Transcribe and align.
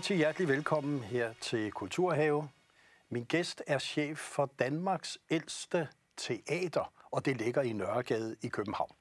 Rigtig 0.00 0.16
hjertelig 0.16 0.48
velkommen 0.48 1.00
her 1.00 1.32
til 1.40 1.72
Kulturhave. 1.72 2.48
Min 3.08 3.24
gæst 3.24 3.62
er 3.66 3.78
chef 3.78 4.18
for 4.18 4.50
Danmarks 4.58 5.18
ældste 5.30 5.88
teater, 6.16 6.92
og 7.10 7.24
det 7.24 7.36
ligger 7.36 7.62
i 7.62 7.72
Nørregade 7.72 8.36
i 8.42 8.48
København. 8.48 8.92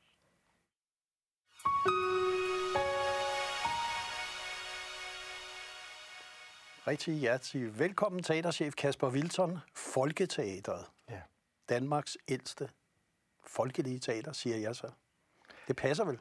Rigtig 6.87 7.13
hjertelig 7.13 7.79
velkommen, 7.79 8.23
teaterchef 8.23 8.73
Kasper 8.75 9.09
Wilton, 9.09 9.59
Folketeateret. 9.75 10.85
Ja. 11.09 11.21
Danmarks 11.69 12.17
ældste 12.27 12.69
folkelige 13.45 13.99
teater, 13.99 14.31
siger 14.31 14.57
jeg 14.57 14.75
så. 14.75 14.91
Det 15.67 15.75
passer 15.75 16.05
vel? 16.05 16.19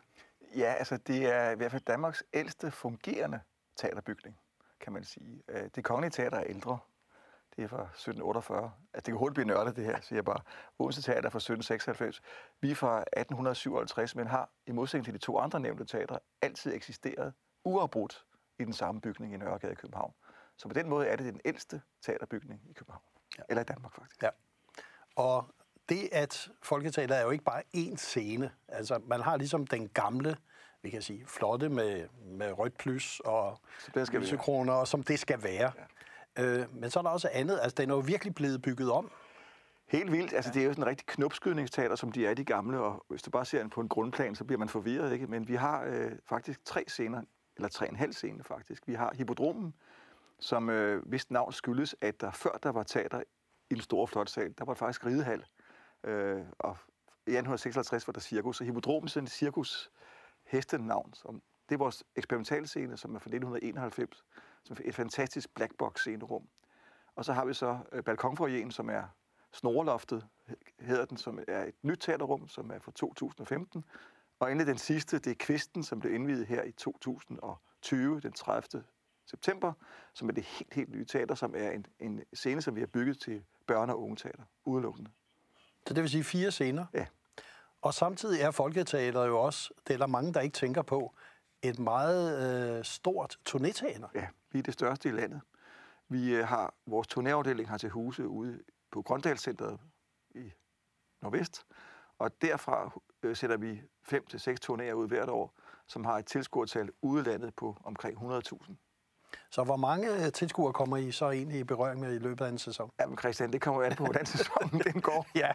Ja, 0.56 0.74
altså 0.78 0.96
det 0.96 1.26
er 1.26 1.50
i 1.50 1.56
hvert 1.56 1.70
fald 1.70 1.82
Danmarks 1.82 2.24
ældste 2.34 2.70
fungerende 2.70 3.40
teaterbygning, 3.76 4.38
kan 4.88 4.92
man 4.92 5.04
sige. 5.04 5.42
Øh, 5.48 5.70
Det 5.74 5.84
kongelige 5.84 6.10
teater 6.10 6.38
er 6.38 6.44
ældre. 6.44 6.78
Det 7.56 7.64
er 7.64 7.68
fra 7.68 7.82
1748. 7.82 8.64
Altså, 8.64 8.72
det 8.94 9.04
kan 9.04 9.14
hurtigt 9.14 9.34
blive 9.34 9.46
nørdet, 9.46 9.76
det 9.76 9.84
her, 9.84 10.00
siger 10.00 10.16
jeg 10.16 10.24
bare. 10.24 10.40
Odense 10.78 11.02
Teater 11.02 11.28
er 11.28 11.30
fra 11.30 11.38
1796. 11.38 12.22
Vi 12.60 12.70
er 12.70 12.74
fra 12.74 12.98
1857, 12.98 14.14
men 14.16 14.26
har 14.26 14.50
i 14.66 14.72
modsætning 14.72 15.04
til 15.04 15.14
de 15.14 15.18
to 15.18 15.38
andre 15.38 15.60
nævnte 15.60 15.84
teatre 15.84 16.18
altid 16.42 16.74
eksisteret 16.74 17.32
uafbrudt 17.64 18.24
i 18.58 18.64
den 18.64 18.72
samme 18.72 19.00
bygning 19.00 19.34
i 19.34 19.36
Nørregade 19.36 19.72
i 19.72 19.74
København. 19.74 20.14
Så 20.56 20.68
på 20.68 20.74
den 20.74 20.88
måde 20.88 21.06
er 21.06 21.16
det 21.16 21.32
den 21.32 21.40
ældste 21.44 21.82
teaterbygning 22.02 22.60
i 22.70 22.72
København. 22.72 23.02
Ja. 23.38 23.42
Eller 23.48 23.60
i 23.60 23.64
Danmark, 23.64 23.94
faktisk. 23.94 24.22
Ja. 24.22 24.30
Og 25.16 25.54
det, 25.88 26.08
at 26.12 26.48
Folketeater 26.62 27.14
er 27.14 27.22
jo 27.22 27.30
ikke 27.30 27.44
bare 27.44 27.62
én 27.76 27.96
scene. 27.96 28.50
Altså, 28.68 29.00
man 29.06 29.20
har 29.20 29.36
ligesom 29.36 29.66
den 29.66 29.88
gamle, 29.88 30.36
vi 30.82 30.90
kan 30.90 31.02
sige, 31.02 31.26
flotte 31.26 31.68
med, 31.68 32.08
med 32.24 32.58
rødt 32.58 32.78
plus 32.78 33.20
og 33.20 33.58
lysekroner, 34.12 34.72
og 34.72 34.88
som 34.88 35.02
det 35.02 35.18
skal 35.18 35.42
være. 35.42 35.72
Ja. 36.38 36.44
Øh, 36.44 36.74
men 36.74 36.90
så 36.90 36.98
er 36.98 37.02
der 37.02 37.10
også 37.10 37.28
andet. 37.32 37.58
Altså, 37.62 37.74
den 37.74 37.90
er 37.90 37.94
jo 37.94 38.00
virkelig 38.00 38.34
blevet 38.34 38.62
bygget 38.62 38.90
om. 38.90 39.10
Helt 39.86 40.12
vildt. 40.12 40.32
Altså, 40.32 40.50
det 40.54 40.62
er 40.62 40.66
jo 40.66 40.72
sådan 40.72 40.84
en 40.84 40.88
rigtig 40.88 41.06
knopskydningsteater, 41.06 41.96
som 41.96 42.12
de 42.12 42.26
er 42.26 42.34
de 42.34 42.44
gamle, 42.44 42.80
og 42.80 43.04
hvis 43.08 43.22
du 43.22 43.30
bare 43.30 43.44
ser 43.44 43.58
den 43.58 43.70
på 43.70 43.80
en 43.80 43.88
grundplan, 43.88 44.34
så 44.34 44.44
bliver 44.44 44.58
man 44.58 44.68
forvirret, 44.68 45.12
ikke? 45.12 45.26
Men 45.26 45.48
vi 45.48 45.54
har 45.54 45.84
øh, 45.84 46.12
faktisk 46.26 46.64
tre 46.64 46.84
scener, 46.88 47.22
eller 47.56 47.68
tre 47.68 47.86
og 47.86 47.90
en 47.90 47.96
halv 47.96 48.12
scene 48.12 48.44
faktisk. 48.44 48.82
Vi 48.86 48.94
har 48.94 49.14
Hippodromen, 49.14 49.74
som 50.40 50.70
øh, 50.70 51.06
hvis 51.06 51.30
navn 51.30 51.52
skyldes, 51.52 51.96
at 52.00 52.20
der 52.20 52.30
før 52.30 52.58
der 52.62 52.72
var 52.72 52.82
teater 52.82 53.22
i 53.70 53.74
en 53.74 53.80
stor 53.80 54.06
flot 54.06 54.30
sal, 54.30 54.54
der 54.58 54.64
var 54.64 54.72
det 54.72 54.78
faktisk 54.78 55.06
ridehal. 55.06 55.44
Øh, 56.04 56.40
og 56.58 56.76
i 57.26 57.30
1856 57.30 58.06
var 58.06 58.12
der 58.12 58.20
cirkus, 58.20 58.56
så 58.56 58.64
Hippodromen 58.64 59.06
er 59.06 59.08
sådan 59.08 59.24
en 59.24 59.28
cirkus 59.28 59.90
hestenavn. 60.48 61.14
Som, 61.14 61.42
det 61.68 61.74
er 61.74 61.78
vores 61.78 62.04
eksperimentalscene, 62.16 62.96
som 62.96 63.14
er 63.14 63.18
fra 63.18 63.28
1991, 63.28 64.24
som 64.64 64.76
er 64.80 64.88
et 64.88 64.94
fantastisk 64.94 65.54
blackbox 65.54 66.00
scenerum. 66.00 66.48
Og 67.14 67.24
så 67.24 67.32
har 67.32 67.44
vi 67.44 67.54
så 67.54 67.78
øh, 67.92 68.04
balkonfoyeren, 68.04 68.70
som 68.70 68.90
er 68.90 69.04
Snorloftet, 69.52 70.26
hedder 70.80 71.04
den, 71.04 71.16
som 71.16 71.38
er 71.48 71.64
et 71.64 71.74
nyt 71.82 71.98
teaterrum, 72.00 72.48
som 72.48 72.70
er 72.70 72.78
fra 72.78 72.92
2015. 72.92 73.84
Og 74.40 74.50
endelig 74.50 74.66
den 74.66 74.78
sidste, 74.78 75.18
det 75.18 75.30
er 75.30 75.34
Kvisten, 75.38 75.82
som 75.82 76.00
blev 76.00 76.14
indvidet 76.14 76.46
her 76.46 76.62
i 76.62 76.72
2020, 76.72 78.20
den 78.20 78.32
30. 78.32 78.84
september, 79.26 79.72
som 80.14 80.28
er 80.28 80.32
det 80.32 80.44
helt, 80.44 80.74
helt 80.74 80.90
nye 80.90 81.04
teater, 81.04 81.34
som 81.34 81.54
er 81.56 81.70
en, 81.70 81.86
en 82.00 82.20
scene, 82.32 82.62
som 82.62 82.74
vi 82.74 82.80
har 82.80 82.86
bygget 82.86 83.20
til 83.20 83.44
børne- 83.72 83.92
og 83.92 84.02
unge 84.02 84.16
teater, 84.16 84.42
udelukkende. 84.64 85.10
Så 85.86 85.94
det 85.94 86.02
vil 86.02 86.10
sige 86.10 86.24
fire 86.24 86.50
scener. 86.50 86.86
Ja. 86.94 87.06
Og 87.82 87.94
samtidig 87.94 88.40
er 88.40 88.50
Folketeater 88.50 89.24
jo 89.24 89.40
også, 89.40 89.70
det 89.86 89.94
er 89.94 89.98
der 89.98 90.06
mange, 90.06 90.34
der 90.34 90.40
ikke 90.40 90.54
tænker 90.54 90.82
på, 90.82 91.14
et 91.62 91.78
meget 91.78 92.78
øh, 92.78 92.84
stort 92.84 93.36
turnéteater. 93.48 94.08
Ja, 94.14 94.28
vi 94.50 94.58
er 94.58 94.62
det 94.62 94.74
største 94.74 95.08
i 95.08 95.12
landet. 95.12 95.40
Vi 96.08 96.34
øh, 96.34 96.46
har 96.46 96.74
vores 96.86 97.08
turnéafdeling 97.08 97.68
har 97.68 97.78
til 97.78 97.90
huse 97.90 98.28
ude 98.28 98.62
på 98.92 99.02
Grøndalscenteret 99.02 99.80
i 100.34 100.52
Nordvest, 101.22 101.66
og 102.18 102.42
derfra 102.42 103.00
øh, 103.22 103.36
sætter 103.36 103.56
vi 103.56 103.82
fem 104.02 104.26
til 104.26 104.40
seks 104.40 104.60
turnéer 104.60 104.92
ud 104.92 105.08
hvert 105.08 105.28
år, 105.28 105.54
som 105.86 106.04
har 106.04 106.18
et 106.18 106.26
tilskuertal 106.26 106.90
ude 107.02 107.22
landet 107.22 107.54
på 107.54 107.76
omkring 107.84 108.18
100.000. 108.18 108.87
Så 109.50 109.64
hvor 109.64 109.76
mange 109.76 110.24
øh, 110.26 110.32
tilskuere 110.32 110.72
kommer 110.72 110.96
I 110.96 111.10
så 111.12 111.30
egentlig 111.30 111.58
i 111.60 111.64
berøring 111.64 112.00
med 112.00 112.14
i 112.14 112.18
løbet 112.18 112.44
af 112.44 112.48
en 112.48 112.58
sæson? 112.58 112.90
Jamen 113.00 113.18
Christian, 113.18 113.52
det 113.52 113.60
kommer 113.60 113.80
jo 113.80 113.86
an 113.86 113.96
på, 113.96 114.04
hvordan 114.04 114.26
sæsonen 114.26 114.80
den 114.92 115.00
går. 115.00 115.26
Ja. 115.34 115.50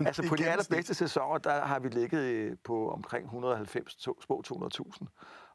Altså 0.00 0.28
på 0.28 0.36
de 0.36 0.46
allerbedste 0.46 0.94
sæsoner, 0.94 1.38
der 1.38 1.64
har 1.64 1.78
vi 1.78 1.88
ligget 1.88 2.20
øh, 2.20 2.56
på 2.64 2.90
omkring 2.90 3.24
190, 3.24 3.94
to- 3.94 4.20
små 4.20 4.42
200.000, 4.46 5.06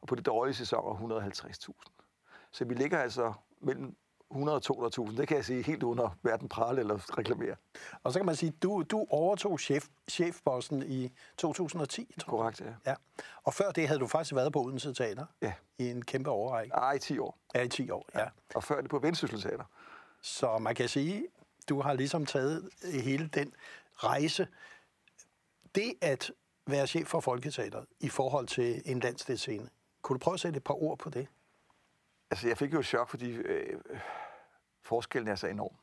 og 0.02 0.08
på 0.08 0.16
de 0.16 0.22
dårlige 0.22 0.56
sæsoner 0.56 1.20
150.000. 1.20 2.50
Så 2.52 2.66
vi 2.66 2.74
ligger 2.74 3.00
altså 3.00 3.34
mellem 3.62 3.96
100 4.32 4.62
og 4.70 4.88
200.000, 5.08 5.18
det 5.18 5.28
kan 5.28 5.38
jeg 5.38 5.46
sige 5.46 5.62
helt 5.64 5.84
uden 5.84 6.00
at 6.00 6.10
hverken 6.22 6.50
prale 6.50 6.80
eller 6.80 7.18
reklamere. 7.18 7.56
Og 8.04 8.14
så 8.14 8.20
kan 8.20 8.26
man 8.26 8.36
sige, 8.36 8.52
du, 8.52 8.84
du 8.92 9.06
overtog 9.10 9.60
chef, 9.60 9.86
chefposten 10.10 10.84
i 10.88 11.12
2010, 11.38 12.14
tror 12.20 12.38
jeg. 12.46 12.56
Korrekt, 12.56 12.62
ja. 12.86 12.92
Ja. 12.92 12.96
Og 13.44 13.54
før 13.54 13.72
det 13.72 13.88
havde 13.88 14.00
du 14.00 14.08
faktisk 14.08 14.36
været 14.36 14.54
på 14.54 14.60
Odense 14.64 14.94
Teater 14.94 15.26
Ja. 15.42 15.54
i 15.78 15.90
en 15.90 16.02
kæmpe 16.06 16.30
overrække. 16.30 16.74
Ej, 16.74 16.94
i 16.94 17.00
10 17.00 17.20
år. 17.20 17.38
Ja, 17.56 17.62
i 17.62 17.68
10 17.70 17.90
år, 17.90 18.06
ja. 18.16 18.26
Og 18.56 18.64
før 18.64 18.82
det 18.82 18.90
på 18.90 19.00
Vendsyssel 19.00 19.42
Teater. 19.42 19.64
Så 20.22 20.58
man 20.58 20.76
kan 20.76 20.90
sige, 20.90 21.28
du 21.70 21.82
har 21.82 21.94
ligesom 21.94 22.26
taget 22.26 22.70
hele 23.04 23.28
den 23.34 23.54
rejse. 23.96 24.48
Det 25.76 25.94
at 26.02 26.32
være 26.68 26.88
chef 26.88 27.08
for 27.08 27.20
Folketeateret 27.20 27.86
i 28.00 28.10
forhold 28.10 28.48
til 28.48 28.82
en 28.86 29.00
landsdelsscene, 29.00 29.70
kunne 30.02 30.14
du 30.14 30.24
prøve 30.24 30.34
at 30.34 30.40
sætte 30.40 30.58
et 30.58 30.64
par 30.64 30.84
ord 30.84 30.98
på 31.00 31.10
det? 31.10 31.28
Altså, 32.32 32.48
jeg 32.48 32.58
fik 32.58 32.74
jo 32.74 32.80
et 32.80 32.86
chok, 32.86 33.10
fordi 33.10 33.32
øh, 33.32 33.80
forskellen 34.82 35.28
er 35.28 35.36
så 35.36 35.48
enorm. 35.48 35.76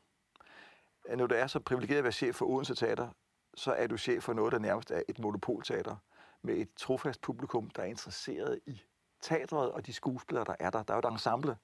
Når 1.17 1.27
du 1.27 1.35
er 1.35 1.47
så 1.47 1.59
privilegeret 1.59 1.97
at 1.97 2.03
være 2.03 2.13
chef 2.13 2.35
for 2.35 2.45
Odense 2.45 2.75
Teater, 2.75 3.09
så 3.55 3.71
er 3.71 3.87
du 3.87 3.97
chef 3.97 4.23
for 4.23 4.33
noget, 4.33 4.51
der 4.51 4.59
nærmest 4.59 4.91
er 4.91 5.01
et 5.07 5.19
monopolteater, 5.19 5.95
med 6.41 6.55
et 6.55 6.69
trofast 6.77 7.21
publikum, 7.21 7.69
der 7.69 7.81
er 7.81 7.85
interesseret 7.85 8.59
i 8.65 8.81
teatret 9.21 9.71
og 9.71 9.85
de 9.85 9.93
skuespillere, 9.93 10.45
der 10.45 10.55
er 10.59 10.69
der. 10.69 10.83
Der 10.83 10.93
er 10.93 10.97
jo 10.97 11.07
et 11.09 11.13
ensemble. 11.13 11.57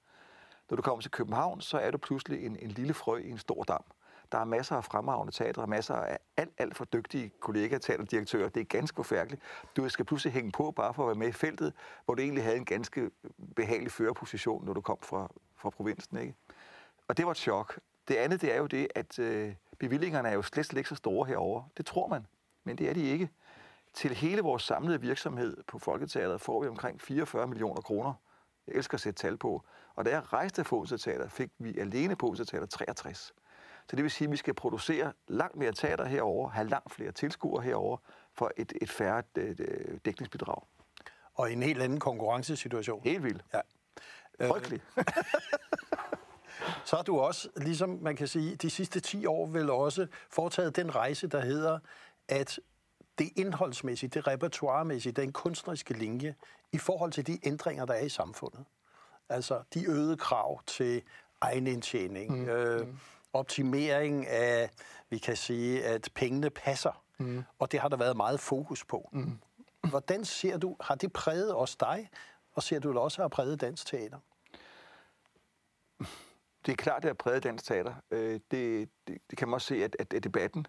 Når 0.70 0.76
du 0.76 0.82
kommer 0.82 1.02
til 1.02 1.12
København, 1.12 1.62
så 1.62 1.78
er 1.78 1.92
du 1.92 1.98
pludselig 1.98 2.46
en, 2.46 2.56
en 2.56 2.72
lille 2.72 2.94
frø 2.94 3.18
i 3.18 3.30
en 3.30 3.38
stor 3.38 3.64
dam. 3.64 3.84
Der 4.32 4.38
er 4.38 4.46
masser 4.46 4.76
af 4.76 4.84
fremragende 4.84 5.32
teatre, 5.32 5.62
og 5.62 5.70
masser 5.70 5.96
af 5.96 6.18
alt, 6.38 6.54
alt 6.58 6.78
for 6.78 6.86
dygtige 6.86 7.32
kollegaer, 7.40 7.80
teaterdirektører. 7.80 8.50
Det 8.50 8.62
er 8.62 8.66
ganske 8.66 8.96
forfærdeligt. 8.96 9.42
Du 9.78 9.90
skal 9.90 10.06
pludselig 10.06 10.34
hænge 10.34 10.52
på 10.52 10.72
bare 10.72 10.94
for 10.94 11.04
at 11.04 11.08
være 11.08 11.16
med 11.16 11.28
i 11.28 11.32
feltet, 11.32 11.74
hvor 12.06 12.16
du 12.16 12.22
egentlig 12.22 12.44
havde 12.44 12.58
en 12.58 12.66
ganske 12.66 13.12
behagelig 13.56 13.92
førerposition, 13.92 14.66
når 14.66 14.74
du 14.74 14.82
kom 14.82 14.98
fra, 15.02 15.32
fra 15.56 15.70
provinsen. 15.70 16.18
Ikke? 16.18 16.34
Og 17.08 17.18
det 17.18 17.26
var 17.26 17.32
et 17.32 17.38
chok. 17.38 17.80
Det 18.08 18.16
andet, 18.16 18.42
det 18.42 18.54
er 18.54 18.58
jo 18.58 18.66
det, 18.66 18.88
at 18.96 19.20
øh, 19.20 19.56
bevillingerne 19.80 20.30
er 20.30 20.34
jo 20.34 20.42
slet, 20.42 20.66
slet 20.66 20.78
ikke 20.78 20.90
så 20.90 20.96
store 20.96 21.28
herover. 21.28 21.64
Det 21.78 21.86
tror 21.86 22.08
man, 22.08 22.28
men 22.64 22.78
det 22.78 22.90
er 22.90 22.94
de 22.94 23.04
ikke. 23.04 23.30
Til 23.94 24.16
hele 24.16 24.42
vores 24.42 24.64
samlede 24.64 25.02
virksomhed 25.02 25.58
på 25.68 25.80
Folketeateret 25.80 26.42
får 26.42 26.62
vi 26.62 26.68
omkring 26.68 27.02
44 27.02 27.48
millioner 27.48 27.82
kroner. 27.82 28.14
Jeg 28.68 28.76
elsker 28.76 28.96
at 28.96 29.02
sætte 29.02 29.22
tal 29.22 29.38
på. 29.38 29.64
Og 29.96 30.06
da 30.06 30.10
jeg 30.10 30.34
rejste 30.34 30.64
fra 30.64 30.78
Odense 30.78 30.98
Teater, 30.98 31.30
fik 31.30 31.50
vi 31.58 31.78
alene 31.78 32.16
på 32.16 32.26
Odense 32.26 32.46
Teater 32.46 32.68
63. 32.68 33.34
Så 33.90 33.96
det 33.96 34.04
vil 34.04 34.12
sige, 34.12 34.26
at 34.26 34.32
vi 34.32 34.38
skal 34.38 34.54
producere 34.54 35.14
langt 35.28 35.56
mere 35.56 35.72
teater 35.72 36.06
herover, 36.06 36.50
have 36.50 36.68
langt 36.68 36.92
flere 36.92 37.12
tilskuere 37.12 37.64
herover 37.64 37.98
for 38.34 38.52
et, 38.58 38.74
et 38.82 38.90
færre 38.90 39.24
øh, 39.38 39.56
øh, 39.60 39.98
dækningsbidrag. 40.06 40.64
Og 41.34 41.52
en 41.52 41.64
helt 41.64 41.82
anden 41.82 42.00
konkurrencesituation. 42.00 43.04
Helt 43.04 43.24
vildt. 43.24 43.46
Ja. 43.54 43.62
Frygteligt. 44.52 44.84
Så 46.86 46.96
har 46.96 47.04
du 47.04 47.20
også, 47.20 47.50
ligesom 47.56 47.90
man 47.90 48.16
kan 48.16 48.28
sige, 48.28 48.56
de 48.56 48.70
sidste 48.70 49.00
10 49.00 49.26
år 49.26 49.46
vel 49.48 49.70
også 49.70 50.08
foretaget 50.30 50.76
den 50.76 50.96
rejse, 50.96 51.28
der 51.28 51.42
hedder, 51.42 51.80
at 52.28 52.60
det 53.20 53.30
indholdsmæssige, 53.36 54.10
det 54.10 54.28
repertoiremæssige, 54.28 55.14
den 55.14 55.32
kunstneriske 55.32 55.94
linje 55.94 56.36
i 56.72 56.78
forhold 56.78 57.12
til 57.12 57.28
de 57.28 57.40
ændringer, 57.44 57.86
der 57.86 57.94
er 57.94 58.04
i 58.04 58.10
samfundet. 58.10 58.66
Altså 59.30 59.62
de 59.74 59.90
øgede 59.90 60.18
krav 60.18 60.62
til 60.64 61.02
egenindtjening, 61.42 62.42
mm. 62.42 62.50
øh, 62.50 62.88
optimering 63.34 64.28
af, 64.28 64.70
vi 65.10 65.18
kan 65.18 65.36
sige, 65.36 65.86
at 65.86 66.10
pengene 66.16 66.50
passer. 66.50 67.04
Mm. 67.18 67.44
Og 67.60 67.72
det 67.72 67.80
har 67.80 67.88
der 67.88 67.98
været 67.98 68.18
meget 68.18 68.40
fokus 68.40 68.86
på. 68.86 69.10
Mm. 69.12 69.40
Hvordan 69.90 70.26
ser 70.26 70.58
du, 70.58 70.76
har 70.82 70.96
det 70.96 71.14
præget 71.14 71.54
også 71.54 71.78
dig, 71.80 72.10
og 72.54 72.64
ser 72.64 72.80
du 72.80 72.90
det 72.90 72.98
også 72.98 73.22
har 73.22 73.28
præget 73.28 73.62
dansk 73.62 73.88
teater? 73.88 74.20
Det 76.66 76.72
er 76.72 76.76
klart, 76.76 77.04
det 77.04 77.10
har 77.10 77.14
præget 77.14 77.44
dansk 77.44 77.66
teater. 77.66 77.94
Øh, 78.12 78.40
Det, 78.52 78.90
det, 79.08 79.18
det 79.30 79.38
kan 79.38 79.48
man 79.48 79.54
også 79.54 79.68
se 79.68 79.84
af, 79.84 79.90
af, 80.00 80.22
debatten. 80.22 80.68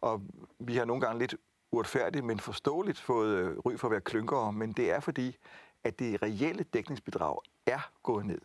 Og 0.00 0.22
vi 0.58 0.76
har 0.76 0.84
nogle 0.84 1.00
gange 1.00 1.18
lidt 1.18 1.34
uretfærdigt, 1.72 2.24
men 2.24 2.40
forståeligt 2.40 2.98
fået 2.98 3.36
øh, 3.36 3.58
ry 3.58 3.76
for 3.76 3.88
at 3.88 3.92
være 3.92 4.00
klynkere, 4.00 4.52
men 4.52 4.72
det 4.72 4.90
er 4.90 5.00
fordi, 5.00 5.36
at 5.84 5.98
det 5.98 6.22
reelle 6.22 6.62
dækningsbidrag 6.62 7.38
er 7.66 7.90
gået 8.02 8.26
ned. 8.26 8.40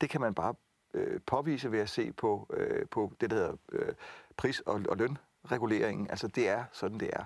Det 0.00 0.10
kan 0.10 0.20
man 0.20 0.34
bare 0.34 0.54
øh, 0.94 1.20
påvise 1.26 1.72
ved 1.72 1.78
at 1.78 1.88
se 1.88 2.12
på, 2.12 2.46
øh, 2.52 2.86
på 2.90 3.12
det, 3.20 3.30
der 3.30 3.36
hedder 3.36 3.56
øh, 3.72 3.94
pris- 4.36 4.60
og, 4.60 4.80
og 4.88 4.96
lønreguleringen. 4.96 6.10
Altså, 6.10 6.28
det 6.28 6.48
er 6.48 6.64
sådan, 6.72 7.00
det 7.00 7.10
er. 7.12 7.24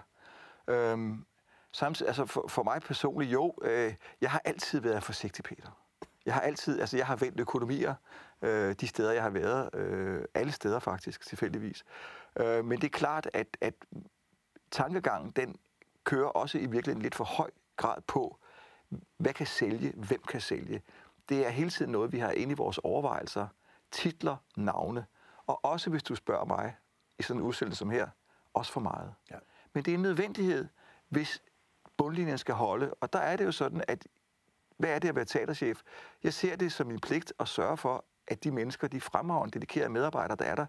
Øhm, 0.69 1.25
samtidig, 1.73 2.09
altså 2.09 2.27
for, 2.27 2.49
for 2.49 2.63
mig 2.63 2.83
personligt, 2.83 3.33
jo, 3.33 3.55
øh, 3.63 3.95
jeg 4.21 4.31
har 4.31 4.43
altid 4.45 4.81
været 4.81 5.03
forsigtig, 5.03 5.45
Peter. 5.45 5.79
Jeg 6.27 6.35
har 6.35 6.41
altid, 6.41 6.81
altså 6.81 6.97
jeg 6.97 7.07
har 7.07 7.17
vendt 7.17 7.41
økonomier 7.41 7.95
øh, 8.43 8.75
de 8.81 8.87
steder, 8.87 9.13
jeg 9.13 9.23
har 9.23 9.31
været. 9.31 9.75
Øh, 9.75 10.25
alle 10.35 10.53
steder 10.53 10.79
faktisk, 10.79 11.27
tilfældigvis. 11.27 11.85
Øh, 12.37 12.65
men 12.65 12.81
det 12.81 12.85
er 12.85 12.99
klart, 12.99 13.31
at, 13.33 13.57
at 13.61 13.75
tankegangen, 14.71 15.31
den 15.31 15.57
kører 16.05 16.29
også 16.29 16.59
i 16.59 16.67
virkeligheden 16.67 17.03
lidt 17.03 17.15
for 17.15 17.25
høj 17.25 17.51
grad 17.77 18.03
på, 18.07 18.39
hvad 19.17 19.33
kan 19.33 19.47
sælge, 19.47 19.93
hvem 19.97 20.23
kan 20.29 20.41
sælge. 20.41 20.83
Det 21.29 21.47
er 21.47 21.51
hele 21.51 21.71
tiden 21.71 21.93
noget, 21.93 22.13
vi 22.13 22.19
har 22.19 22.31
inde 22.31 22.53
i 22.53 22.57
vores 22.57 22.79
overvejelser. 22.79 23.47
Titler, 23.91 24.37
navne. 24.57 25.07
Og 25.47 25.65
også 25.65 25.91
hvis 25.91 26.03
du 26.03 26.15
spørger 26.15 26.45
mig 26.45 26.77
i 27.19 27.23
sådan 27.23 27.41
en 27.41 27.47
udsendelse 27.47 27.79
som 27.79 27.91
her, 27.91 28.09
også 28.55 28.73
for 28.73 28.81
meget. 28.81 29.15
Ja. 29.31 29.39
Men 29.73 29.85
det 29.85 29.91
er 29.91 29.95
en 29.95 30.03
nødvendighed, 30.03 30.69
hvis 31.09 31.43
bundlinjen 31.97 32.39
skal 32.39 32.55
holde. 32.55 32.95
Og 33.01 33.13
der 33.13 33.19
er 33.19 33.37
det 33.37 33.45
jo 33.45 33.53
sådan, 33.53 33.85
at 33.89 34.07
hvad 34.77 34.91
er 34.91 34.99
det 34.99 35.09
at 35.09 35.15
være 35.15 35.25
teaterchef? 35.25 35.83
Jeg 36.23 36.35
ser 36.35 36.57
det 36.57 36.73
som 36.73 36.87
min 36.87 37.01
pligt 37.01 37.33
at 37.39 37.49
sørge 37.49 37.77
for, 37.77 38.05
at 38.27 38.45
de 38.45 38.51
mennesker, 38.51 38.89
de 38.89 39.01
fremragende, 39.01 39.55
dedikerede 39.55 39.89
medarbejdere, 39.89 40.37
der 40.37 40.45
er 40.45 40.55
der, 40.55 40.67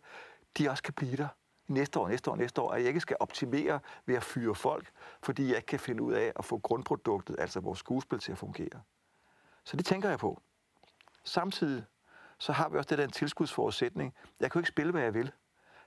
de 0.57 0.69
også 0.69 0.83
kan 0.83 0.94
blive 0.94 1.18
der 1.18 1.27
næste 1.68 2.00
år, 2.00 2.07
næste 2.07 2.31
år, 2.31 2.36
næste 2.36 2.62
år, 2.62 2.72
at 2.72 2.80
jeg 2.80 2.88
ikke 2.88 3.00
skal 3.00 3.18
optimere 3.19 3.80
ved 4.06 4.15
at 4.15 4.24
fyre 4.24 4.56
folk, 4.56 4.92
fordi 5.24 5.48
jeg 5.48 5.56
ikke 5.56 5.65
kan 5.65 5.80
finde 5.80 6.04
ud 6.04 6.13
af 6.13 6.33
at 6.36 6.45
få 6.45 6.57
grundproduktet, 6.57 7.36
altså 7.39 7.60
vores 7.60 7.80
skuespil, 7.80 8.19
til 8.19 8.31
at 8.31 8.38
fungere. 8.38 8.81
Så 9.63 9.77
det 9.77 9.86
tænker 9.86 10.10
jeg 10.10 10.19
på. 10.19 10.42
Samtidig 11.24 11.83
så 12.39 12.51
har 12.51 12.69
vi 12.69 12.77
også 12.77 12.88
det 12.89 12.97
der 12.97 13.03
en 13.03 13.12
tilskudsforudsætning. 13.12 14.13
Jeg 14.39 14.51
kan 14.51 14.59
jo 14.59 14.62
ikke 14.62 14.69
spille, 14.69 14.91
hvad 14.91 15.01
jeg 15.01 15.13
vil. 15.13 15.31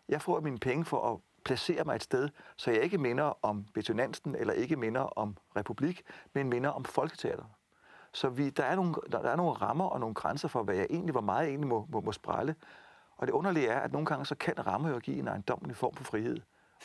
Jeg 0.08 0.22
får 0.22 0.40
mine 0.40 0.58
penge 0.58 0.84
for 0.84 1.12
at 1.12 1.19
placere 1.44 1.84
mig 1.84 1.94
et 1.96 2.02
sted, 2.02 2.28
så 2.56 2.70
jeg 2.70 2.82
ikke 2.82 2.99
minder 2.99 3.44
om 3.44 3.64
Betonansen 3.75 4.34
eller 4.34 4.52
ikke 4.52 4.76
minder 4.76 5.00
om 5.00 5.37
Republik, 5.56 6.02
men 6.32 6.49
minder 6.49 6.70
om 6.70 6.84
Folketeater. 6.84 7.44
Så 8.12 8.28
vi, 8.28 8.50
der, 8.50 8.64
er 8.64 8.75
nogle, 8.75 8.94
der 9.12 9.19
er 9.19 9.37
nogle 9.37 9.52
rammer 9.52 9.84
og 9.84 10.00
nogle 10.00 10.14
grænser 10.14 10.49
for, 10.49 10.62
hvad 10.62 10.75
jeg 10.75 10.87
egentlig, 10.90 11.12
hvor 11.12 11.20
meget 11.20 11.43
jeg 11.43 11.49
egentlig 11.49 11.69
må, 11.69 11.87
må, 11.90 12.00
må 12.00 12.12
sprælle. 12.12 12.54
Og 13.16 13.26
det 13.26 13.32
underlige 13.32 13.69
er, 13.69 13.81
at 13.81 13.93
nogle 13.93 14.06
gange 14.06 14.26
så 14.26 14.34
kan 14.34 14.66
rammer 14.66 14.90
jo 14.90 14.99
give 14.99 15.19
en 15.19 15.28
ejendommelig 15.28 15.76
form 15.76 15.94
for 15.94 16.04
frihed. 16.04 16.37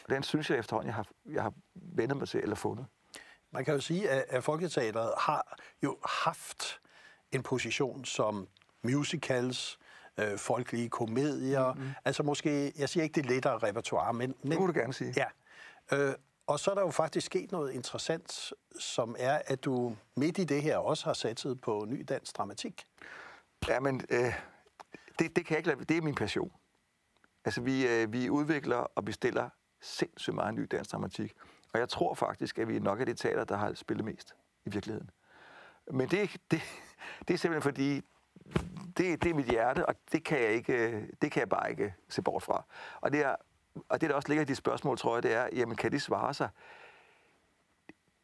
Og 0.03 0.09
den 0.09 0.23
synes 0.23 0.49
jeg 0.49 0.57
efterhånden, 0.57 0.87
jeg 0.87 0.95
har, 0.95 1.07
jeg 1.25 1.43
har 1.43 1.53
vendt 1.75 2.17
mig 2.17 2.27
til 2.27 2.39
eller 2.39 2.55
fundet. 2.55 2.85
Man 3.51 3.65
kan 3.65 3.73
jo 3.73 3.79
sige, 3.79 4.09
at, 4.09 4.25
at 4.29 4.43
Folketeateret 4.43 5.13
har 5.17 5.57
jo 5.83 5.97
haft 6.05 6.79
en 7.31 7.43
position 7.43 8.05
som 8.05 8.47
musicals, 8.83 9.79
øh, 10.17 10.37
folkelige 10.37 10.89
komedier. 10.89 11.73
Mm-hmm. 11.73 11.89
Altså 12.05 12.23
måske, 12.23 12.73
jeg 12.77 12.89
siger 12.89 13.03
ikke 13.03 13.15
det 13.15 13.25
lettere 13.25 13.57
repertoire, 13.57 14.13
men... 14.13 14.35
men 14.41 14.51
det 14.51 14.59
må 14.59 14.67
du 14.67 14.73
gerne 14.73 14.93
sige. 14.93 15.13
Ja. 15.17 15.27
Øh, 15.97 16.13
og 16.47 16.59
så 16.59 16.71
er 16.71 16.75
der 16.75 16.81
jo 16.81 16.91
faktisk 16.91 17.25
sket 17.25 17.51
noget 17.51 17.71
interessant, 17.71 18.53
som 18.79 19.15
er, 19.19 19.41
at 19.45 19.65
du 19.65 19.95
midt 20.15 20.37
i 20.37 20.43
det 20.43 20.61
her 20.61 20.77
også 20.77 21.05
har 21.05 21.13
satset 21.13 21.61
på 21.61 21.85
ny 21.87 22.05
dansk 22.09 22.37
dramatik. 22.37 22.85
Ja, 23.67 23.79
men 23.79 24.01
øh, 24.09 24.33
det, 25.19 25.35
det 25.35 25.45
kan 25.45 25.49
jeg 25.49 25.57
ikke 25.57 25.69
lade, 25.69 25.85
Det 25.85 25.97
er 25.97 26.01
min 26.01 26.15
passion. 26.15 26.51
Altså, 27.45 27.61
vi, 27.61 27.87
øh, 27.87 28.13
vi 28.13 28.29
udvikler 28.29 28.77
og 28.77 29.05
bestiller 29.05 29.49
sindssygt 29.81 30.35
meget 30.35 30.53
ny 30.53 30.67
dansk 30.71 30.91
dramatik. 30.91 31.33
Og 31.73 31.79
jeg 31.79 31.89
tror 31.89 32.13
faktisk, 32.13 32.57
at 32.57 32.67
vi 32.67 32.79
nok 32.79 33.01
er 33.01 33.05
det 33.05 33.17
teater, 33.17 33.43
der 33.43 33.57
har 33.57 33.73
spillet 33.73 34.05
mest 34.05 34.35
i 34.65 34.69
virkeligheden. 34.69 35.09
Men 35.91 36.09
det, 36.09 36.37
det, 36.51 36.61
det 37.27 37.33
er 37.33 37.37
simpelthen 37.37 37.61
fordi, 37.61 38.01
det, 38.97 39.23
det 39.23 39.29
er 39.29 39.33
mit 39.33 39.45
hjerte, 39.45 39.85
og 39.85 39.95
det 40.11 40.23
kan 40.23 40.39
jeg, 40.39 40.49
ikke, 40.49 40.73
øh, 40.73 41.03
det 41.21 41.31
kan 41.31 41.39
jeg 41.39 41.49
bare 41.49 41.69
ikke 41.69 41.93
se 42.09 42.21
bort 42.21 42.43
fra. 42.43 42.63
Og 43.01 43.11
det, 43.11 43.25
er, 43.25 43.35
og 43.89 44.01
det, 44.01 44.09
der 44.09 44.15
også 44.15 44.29
ligger 44.29 44.41
i 44.41 44.45
de 44.45 44.55
spørgsmål, 44.55 44.97
tror 44.97 45.15
jeg, 45.15 45.23
det 45.23 45.33
er, 45.33 45.49
jamen, 45.53 45.75
kan 45.75 45.91
de 45.91 45.99
svare 45.99 46.33
sig? 46.33 46.49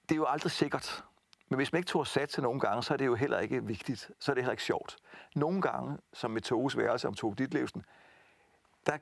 Det 0.09 0.11
er 0.11 0.15
jo 0.15 0.25
aldrig 0.25 0.51
sikkert. 0.51 1.03
Men 1.49 1.55
hvis 1.55 1.71
man 1.71 1.79
ikke 1.79 1.87
tog 1.87 2.07
sat 2.07 2.29
til 2.29 2.43
nogle 2.43 2.59
gange, 2.59 2.83
så 2.83 2.93
er 2.93 2.97
det 2.97 3.05
jo 3.05 3.15
heller 3.15 3.39
ikke 3.39 3.65
vigtigt. 3.65 4.11
Så 4.19 4.31
er 4.31 4.33
det 4.33 4.43
heller 4.43 4.51
ikke 4.51 4.63
sjovt. 4.63 4.97
Nogle 5.35 5.61
gange, 5.61 5.97
som 6.13 6.31
med 6.31 6.41
Toges 6.41 6.77
værelse 6.77 7.07
om 7.07 7.13
Tove 7.13 7.35
Ditlevsen, 7.35 7.85
der 8.85 8.97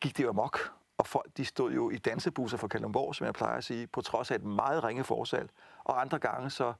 gik 0.00 0.16
det 0.16 0.24
jo 0.24 0.28
amok. 0.28 0.72
Og 0.98 1.06
folk 1.06 1.30
de 1.36 1.44
stod 1.44 1.72
jo 1.72 1.90
i 1.90 1.96
dansebusser 1.96 2.58
for 2.58 2.68
Kalundborg, 2.68 3.14
som 3.14 3.24
jeg 3.24 3.34
plejer 3.34 3.56
at 3.56 3.64
sige, 3.64 3.86
på 3.86 4.00
trods 4.00 4.30
af 4.30 4.34
et 4.34 4.44
meget 4.44 4.84
ringe 4.84 5.04
forsal. 5.04 5.50
Og 5.84 6.00
andre 6.00 6.18
gange, 6.18 6.50
så, 6.50 6.72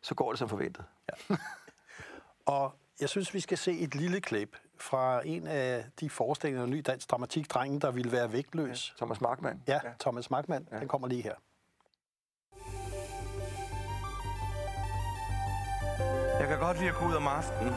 så 0.00 0.14
går 0.14 0.30
det 0.30 0.38
som 0.38 0.48
forventet. 0.48 0.84
Ja. 1.08 1.36
og 2.56 2.72
jeg 3.02 3.08
synes, 3.08 3.34
vi 3.34 3.40
skal 3.40 3.58
se 3.58 3.72
et 3.78 3.94
lille 3.94 4.20
klip 4.20 4.56
fra 4.80 5.26
en 5.26 5.46
af 5.46 5.84
de 6.00 6.10
forestillinger 6.10 6.62
af 6.62 6.68
ny 6.68 6.82
dansk 6.86 7.10
dramatik, 7.10 7.50
drengen, 7.50 7.80
der 7.80 7.90
ville 7.90 8.12
være 8.12 8.32
vægtløs. 8.32 8.90
Ja, 8.90 8.96
Thomas 8.96 9.20
Markmann. 9.20 9.62
Ja, 9.68 9.80
ja. 9.84 9.90
Thomas 10.00 10.30
Markmann. 10.30 10.68
Ja. 10.72 10.78
Den 10.78 10.88
kommer 10.88 11.08
lige 11.08 11.22
her. 11.22 11.34
Jeg 16.40 16.48
kan 16.48 16.58
godt 16.58 16.78
lide 16.78 16.88
at 16.88 16.96
gå 16.96 17.06
ud 17.06 17.14
om 17.14 17.26
aftenen. 17.26 17.74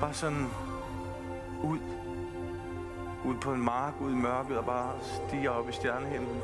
Bare 0.00 0.14
sådan 0.14 0.46
ud. 1.62 1.78
Ud 3.24 3.40
på 3.40 3.52
en 3.52 3.62
mark, 3.62 3.94
ud 4.00 4.12
i 4.12 4.14
mørket 4.14 4.58
og 4.58 4.64
bare 4.64 4.98
stige 5.02 5.50
op 5.50 5.68
i 5.68 5.72
stjernehimlen. 5.72 6.40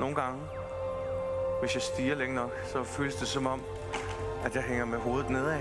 Nogle 0.00 0.14
gange, 0.14 0.42
hvis 1.60 1.74
jeg 1.74 1.82
stiger 1.82 2.14
længe 2.14 2.34
nok, 2.34 2.50
så 2.72 2.84
føles 2.84 3.14
det 3.14 3.28
som 3.28 3.46
om, 3.46 3.62
at 4.44 4.54
jeg 4.54 4.62
hænger 4.62 4.84
med 4.84 4.98
hovedet 4.98 5.30
nedad. 5.30 5.60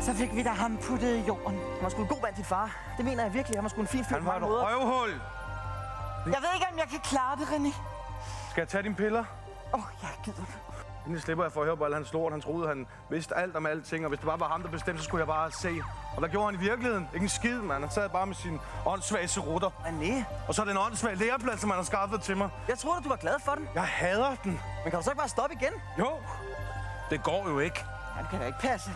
Så 0.00 0.14
fik 0.14 0.36
vi 0.36 0.42
da 0.42 0.48
ham 0.50 0.76
puttet 0.76 1.16
i 1.16 1.20
jorden. 1.28 1.58
Han 1.58 1.82
var 1.82 1.88
sgu 1.88 2.02
en 2.02 2.08
god 2.08 2.22
mand, 2.22 2.34
din 2.34 2.44
far. 2.44 2.70
Det 2.96 3.04
mener 3.04 3.22
jeg 3.22 3.34
virkelig. 3.34 3.56
Han 3.56 3.62
var 3.64 3.68
sgu 3.68 3.80
en 3.80 3.86
fin 3.86 4.04
fyr 4.04 4.14
Han 4.14 4.26
var 4.26 4.36
et 4.36 4.42
røvhul. 4.42 5.10
Jeg 6.26 6.40
ved 6.42 6.48
ikke, 6.54 6.66
om 6.72 6.78
jeg 6.78 6.88
kan 6.90 7.00
klare 7.00 7.36
det, 7.36 7.46
René. 7.46 7.74
Skal 8.50 8.60
jeg 8.60 8.68
tage 8.68 8.82
dine 8.82 8.94
piller? 8.94 9.24
Åh, 9.74 9.80
oh, 9.80 9.84
jeg 10.02 10.10
gider 10.24 10.36
det. 10.38 10.58
Inden 11.06 11.20
slipper 11.20 11.44
jeg 11.44 11.52
for 11.52 11.60
at 11.60 11.66
høre 11.66 11.76
på 11.76 11.84
alle 11.84 11.96
hans 11.96 12.12
lort. 12.12 12.32
Han 12.32 12.40
troede, 12.40 12.68
han 12.68 12.86
vidste 13.10 13.36
alt 13.36 13.56
om 13.56 13.66
alting, 13.66 14.04
og 14.04 14.08
hvis 14.08 14.18
det 14.18 14.26
bare 14.26 14.40
var 14.40 14.48
ham, 14.48 14.62
der 14.62 14.68
bestemte, 14.68 15.02
så 15.02 15.04
skulle 15.04 15.20
jeg 15.20 15.26
bare 15.26 15.50
se. 15.52 15.68
Og 16.12 16.18
hvad 16.18 16.28
gjorde 16.28 16.46
han 16.46 16.54
i 16.54 16.58
virkeligheden? 16.58 17.08
Ikke 17.14 17.24
en 17.24 17.28
skid, 17.28 17.58
mand. 17.58 17.82
Han 17.82 17.92
sad 17.92 18.08
bare 18.08 18.26
med 18.26 18.34
sin 18.34 18.58
åndssvage 18.86 19.28
serutter. 19.28 19.70
René. 19.70 20.24
Og 20.48 20.54
så 20.54 20.62
er 20.62 20.64
det 20.64 20.72
en 20.72 20.78
åndssvag 20.78 21.16
læreplads, 21.16 21.60
som 21.60 21.70
han 21.70 21.78
har 21.78 21.84
skaffet 21.84 22.22
til 22.22 22.36
mig. 22.36 22.50
Jeg 22.68 22.78
troede, 22.78 23.02
du 23.04 23.08
var 23.08 23.16
glad 23.16 23.34
for 23.44 23.52
den. 23.52 23.68
Jeg 23.74 23.82
hader 23.82 24.34
den. 24.44 24.60
Men 24.82 24.90
kan 24.90 24.98
du 24.98 25.04
så 25.04 25.10
ikke 25.10 25.18
bare 25.18 25.28
stoppe 25.28 25.56
igen? 25.60 25.72
Jo. 25.98 26.08
Det 27.10 27.24
går 27.24 27.48
jo 27.48 27.58
ikke. 27.58 27.80
Han 28.18 28.24
kan 28.30 28.40
da 28.40 28.46
ikke 28.46 28.58
passe. 28.58 28.90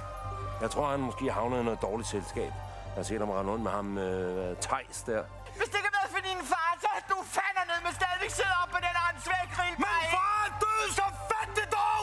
Jeg 0.61 0.71
tror, 0.71 0.87
han 0.91 1.01
måske 1.01 1.33
havnet 1.33 1.61
i 1.61 1.65
noget 1.65 1.83
dårligt 1.83 2.09
selskab. 2.09 2.53
Jeg 2.87 2.95
har 2.95 3.03
set 3.03 3.19
ham 3.19 3.31
rende 3.31 3.53
rundt 3.53 3.63
med 3.65 3.71
ham 3.71 3.99
øh, 3.99 4.57
Thijs 4.57 5.03
der. 5.03 5.23
Hvis 5.59 5.69
det 5.73 5.77
ikke 5.81 5.89
er 6.05 6.09
for 6.15 6.23
din 6.31 6.41
far, 6.53 6.71
så 6.81 6.89
er 6.97 7.03
du 7.13 7.17
fanden 7.37 7.67
ned 7.71 7.81
med 7.87 7.93
stadigvæk 8.01 8.31
sidder 8.31 8.57
op 8.63 8.69
på 8.69 8.79
den 8.87 8.95
åndssvage 9.09 9.47
grill. 9.57 9.77
Men 9.85 10.01
far 10.15 10.37
er 10.47 10.51
død, 10.65 10.83
så 10.99 11.07
fat 11.31 11.51
det 11.59 11.69
dog! 11.79 12.03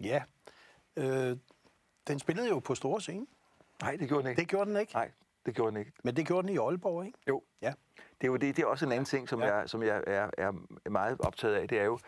Ja. 0.00 0.22
Øh, 0.96 1.36
den 2.08 2.18
spillede 2.18 2.48
jo 2.48 2.58
på 2.58 2.74
store 2.74 3.00
scene. 3.00 3.26
Nej, 3.82 3.96
det 3.96 4.08
gjorde 4.08 4.22
den 4.22 4.30
ikke. 4.30 4.40
Det 4.40 4.48
gjorde 4.48 4.70
den 4.70 4.80
ikke? 4.80 4.92
Nej, 4.92 5.10
det 5.46 5.54
gjorde 5.54 5.70
den 5.70 5.80
ikke. 5.80 5.92
Men 6.04 6.16
det 6.16 6.26
gjorde 6.26 6.48
den 6.48 6.54
i 6.54 6.58
Aalborg, 6.58 7.06
ikke? 7.06 7.18
Jo. 7.28 7.42
Det 8.20 8.26
er 8.26 8.30
jo 8.30 8.36
det, 8.36 8.56
det 8.56 8.62
er 8.62 8.66
også 8.66 8.86
en 8.86 8.92
anden 8.92 9.04
ting, 9.04 9.28
som, 9.28 9.40
ja. 9.40 9.54
jeg, 9.54 9.70
som 9.70 9.82
jeg 9.82 10.04
er, 10.06 10.30
er 10.38 10.52
meget 10.90 11.20
optaget 11.20 11.54
af. 11.54 11.68
Det 11.68 11.80
er 11.80 11.84
jo, 11.84 11.98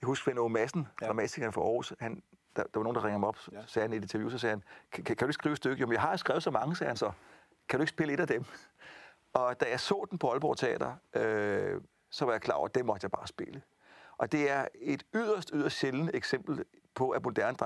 jeg 0.00 0.06
husker 0.06 0.24
Svend 0.24 0.38
Aage 0.38 0.50
Madsen, 0.50 0.88
ja. 1.00 1.06
dramatikeren 1.06 1.52
for 1.52 1.62
Aarhus, 1.62 1.92
han, 2.00 2.22
der, 2.56 2.62
der 2.62 2.70
var 2.74 2.82
nogen, 2.82 2.94
der 2.94 3.04
ringer 3.04 3.18
ham 3.18 3.24
op, 3.24 3.36
ja. 3.52 3.58
sagde 3.66 3.84
han 3.84 3.92
i 3.92 3.96
et 3.96 4.02
interview, 4.02 4.30
så 4.30 4.38
sagde 4.38 4.52
han, 4.52 4.62
kan, 4.92 5.04
kan, 5.04 5.16
du 5.16 5.24
ikke 5.24 5.32
skrive 5.32 5.52
et 5.52 5.56
stykke? 5.56 5.80
Jo, 5.80 5.92
jeg 5.92 6.00
har 6.00 6.16
skrevet 6.16 6.42
så 6.42 6.50
mange, 6.50 6.76
sagde 6.76 6.88
han 6.88 6.96
så. 6.96 7.12
Kan 7.68 7.78
du 7.78 7.82
ikke 7.82 7.90
spille 7.90 8.14
et 8.14 8.20
af 8.20 8.26
dem? 8.26 8.44
Og 9.32 9.60
da 9.60 9.66
jeg 9.70 9.80
så 9.80 10.06
den 10.10 10.18
på 10.18 10.30
Aalborg 10.30 10.56
Teater, 10.56 10.94
øh, 11.14 11.80
så 12.10 12.24
var 12.24 12.32
jeg 12.32 12.40
klar 12.40 12.54
over, 12.54 12.68
at 12.68 12.74
det 12.74 12.84
måtte 12.84 13.04
jeg 13.04 13.10
bare 13.10 13.26
spille. 13.26 13.62
Og 14.16 14.32
det 14.32 14.50
er 14.50 14.68
et 14.74 15.02
yderst, 15.14 15.50
yderst 15.54 15.78
sjældent 15.78 16.10
eksempel 16.14 16.64
på, 16.94 17.10
at 17.10 17.24
moderne 17.24 17.56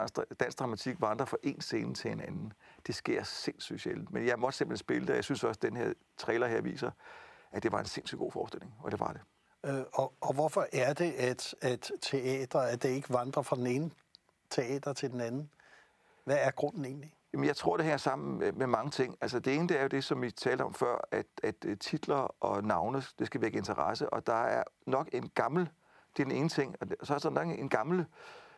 dansk 0.40 0.58
dramatik 0.58 1.00
vandrer 1.00 1.26
fra 1.26 1.36
en 1.42 1.60
scene 1.60 1.94
til 1.94 2.10
en 2.10 2.20
anden. 2.20 2.52
Det 2.86 2.94
sker 2.94 3.22
sindssygt 3.22 3.80
sjældent. 3.80 4.12
Men 4.12 4.26
jeg 4.26 4.38
måtte 4.38 4.58
simpelthen 4.58 4.78
spille 4.78 5.02
det, 5.02 5.10
og 5.10 5.16
jeg 5.16 5.24
synes 5.24 5.44
også, 5.44 5.58
at 5.58 5.62
den 5.62 5.76
her 5.76 5.92
trailer 6.16 6.46
her 6.46 6.60
viser, 6.60 6.90
at 7.56 7.62
det 7.62 7.72
var 7.72 7.78
en 7.78 7.86
sindssygt 7.86 8.18
god 8.18 8.32
forestilling, 8.32 8.74
og 8.82 8.90
det 8.90 9.00
var 9.00 9.12
det. 9.12 9.20
Øh, 9.66 9.84
og, 9.92 10.12
og 10.20 10.34
hvorfor 10.34 10.66
er 10.72 10.92
det, 10.92 11.12
at, 11.12 11.54
at 11.60 11.90
teater, 12.02 12.60
at 12.60 12.82
det 12.82 12.88
ikke 12.88 13.10
vandrer 13.10 13.42
fra 13.42 13.56
den 13.56 13.66
ene 13.66 13.90
teater 14.50 14.92
til 14.92 15.10
den 15.10 15.20
anden? 15.20 15.50
Hvad 16.24 16.38
er 16.40 16.50
grunden 16.50 16.84
egentlig? 16.84 17.14
Jamen, 17.32 17.46
jeg 17.46 17.56
tror, 17.56 17.76
det 17.76 17.86
her 17.86 17.96
sammen 17.96 18.38
med, 18.38 18.52
med 18.52 18.66
mange 18.66 18.90
ting. 18.90 19.16
Altså, 19.20 19.38
det 19.38 19.54
ene 19.54 19.68
det 19.68 19.78
er 19.78 19.82
jo 19.82 19.88
det, 19.88 20.04
som 20.04 20.22
vi 20.22 20.30
talte 20.30 20.62
om 20.62 20.74
før, 20.74 21.08
at, 21.10 21.26
at 21.42 21.54
øh, 21.64 21.78
titler 21.78 22.34
og 22.40 22.64
navne, 22.64 23.02
det 23.18 23.26
skal 23.26 23.40
vække 23.40 23.58
interesse, 23.58 24.10
og 24.10 24.26
der 24.26 24.44
er 24.44 24.62
nok 24.86 25.08
en 25.12 25.30
gammel, 25.34 25.68
det 26.16 26.22
er 26.22 26.28
den 26.28 26.36
ene 26.36 26.48
ting, 26.48 26.76
og 27.00 27.06
så 27.06 27.14
er 27.14 27.18
der 27.18 27.40
en 27.40 27.68
gammel, 27.68 28.06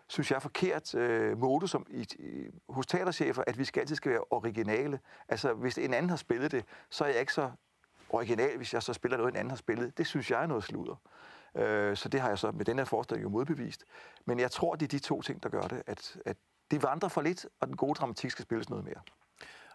synes 0.09 0.31
jeg, 0.31 0.43
forkert 0.43 0.95
øh, 0.95 1.39
mode 1.39 1.69
som 1.69 1.87
i, 1.91 2.07
i, 2.19 2.47
hos 2.69 2.87
teaterchefer, 2.87 3.43
at 3.47 3.59
vi 3.59 3.65
skal 3.65 3.81
altid 3.81 3.97
skal 3.97 4.13
være 4.13 4.25
originale. 4.31 5.01
Altså, 5.29 5.53
hvis 5.53 5.79
en 5.79 5.95
anden 5.95 6.11
har 6.11 6.17
spillet 6.17 6.53
det, 6.53 6.65
så 6.91 7.05
er 7.05 7.09
jeg 7.09 7.21
ikke 7.21 7.33
så 7.33 7.51
original, 8.11 8.57
hvis 8.57 8.75
jeg 8.75 8.83
så 8.83 8.93
spiller 8.93 9.17
noget, 9.17 9.33
en 9.33 9.37
anden 9.37 9.51
har 9.51 9.57
spillet. 9.57 9.99
Det 9.99 10.07
synes 10.07 10.31
jeg 10.31 10.43
er 10.43 10.47
noget 10.47 10.65
sludder. 10.65 10.95
Øh, 11.55 11.97
så 11.97 12.09
det 12.09 12.21
har 12.21 12.29
jeg 12.29 12.39
så 12.39 12.51
med 12.51 12.65
den 12.65 12.79
her 12.79 12.85
forestilling 12.85 13.25
jo 13.25 13.29
modbevist. 13.29 13.85
Men 14.25 14.41
jeg 14.41 14.51
tror, 14.51 14.75
det 14.75 14.87
er 14.87 14.89
de 14.89 14.99
to 14.99 15.23
ting, 15.23 15.43
der 15.43 15.49
gør 15.49 15.63
det, 15.63 15.83
at, 15.87 16.17
at 16.25 16.37
de 16.71 16.83
vandrer 16.83 17.09
for 17.09 17.23
lidt, 17.23 17.47
og 17.61 17.67
den 17.67 17.77
gode 17.77 17.95
dramatik 17.95 18.31
skal 18.31 18.43
spilles 18.43 18.71
noget 18.71 18.85
mere. 18.85 19.01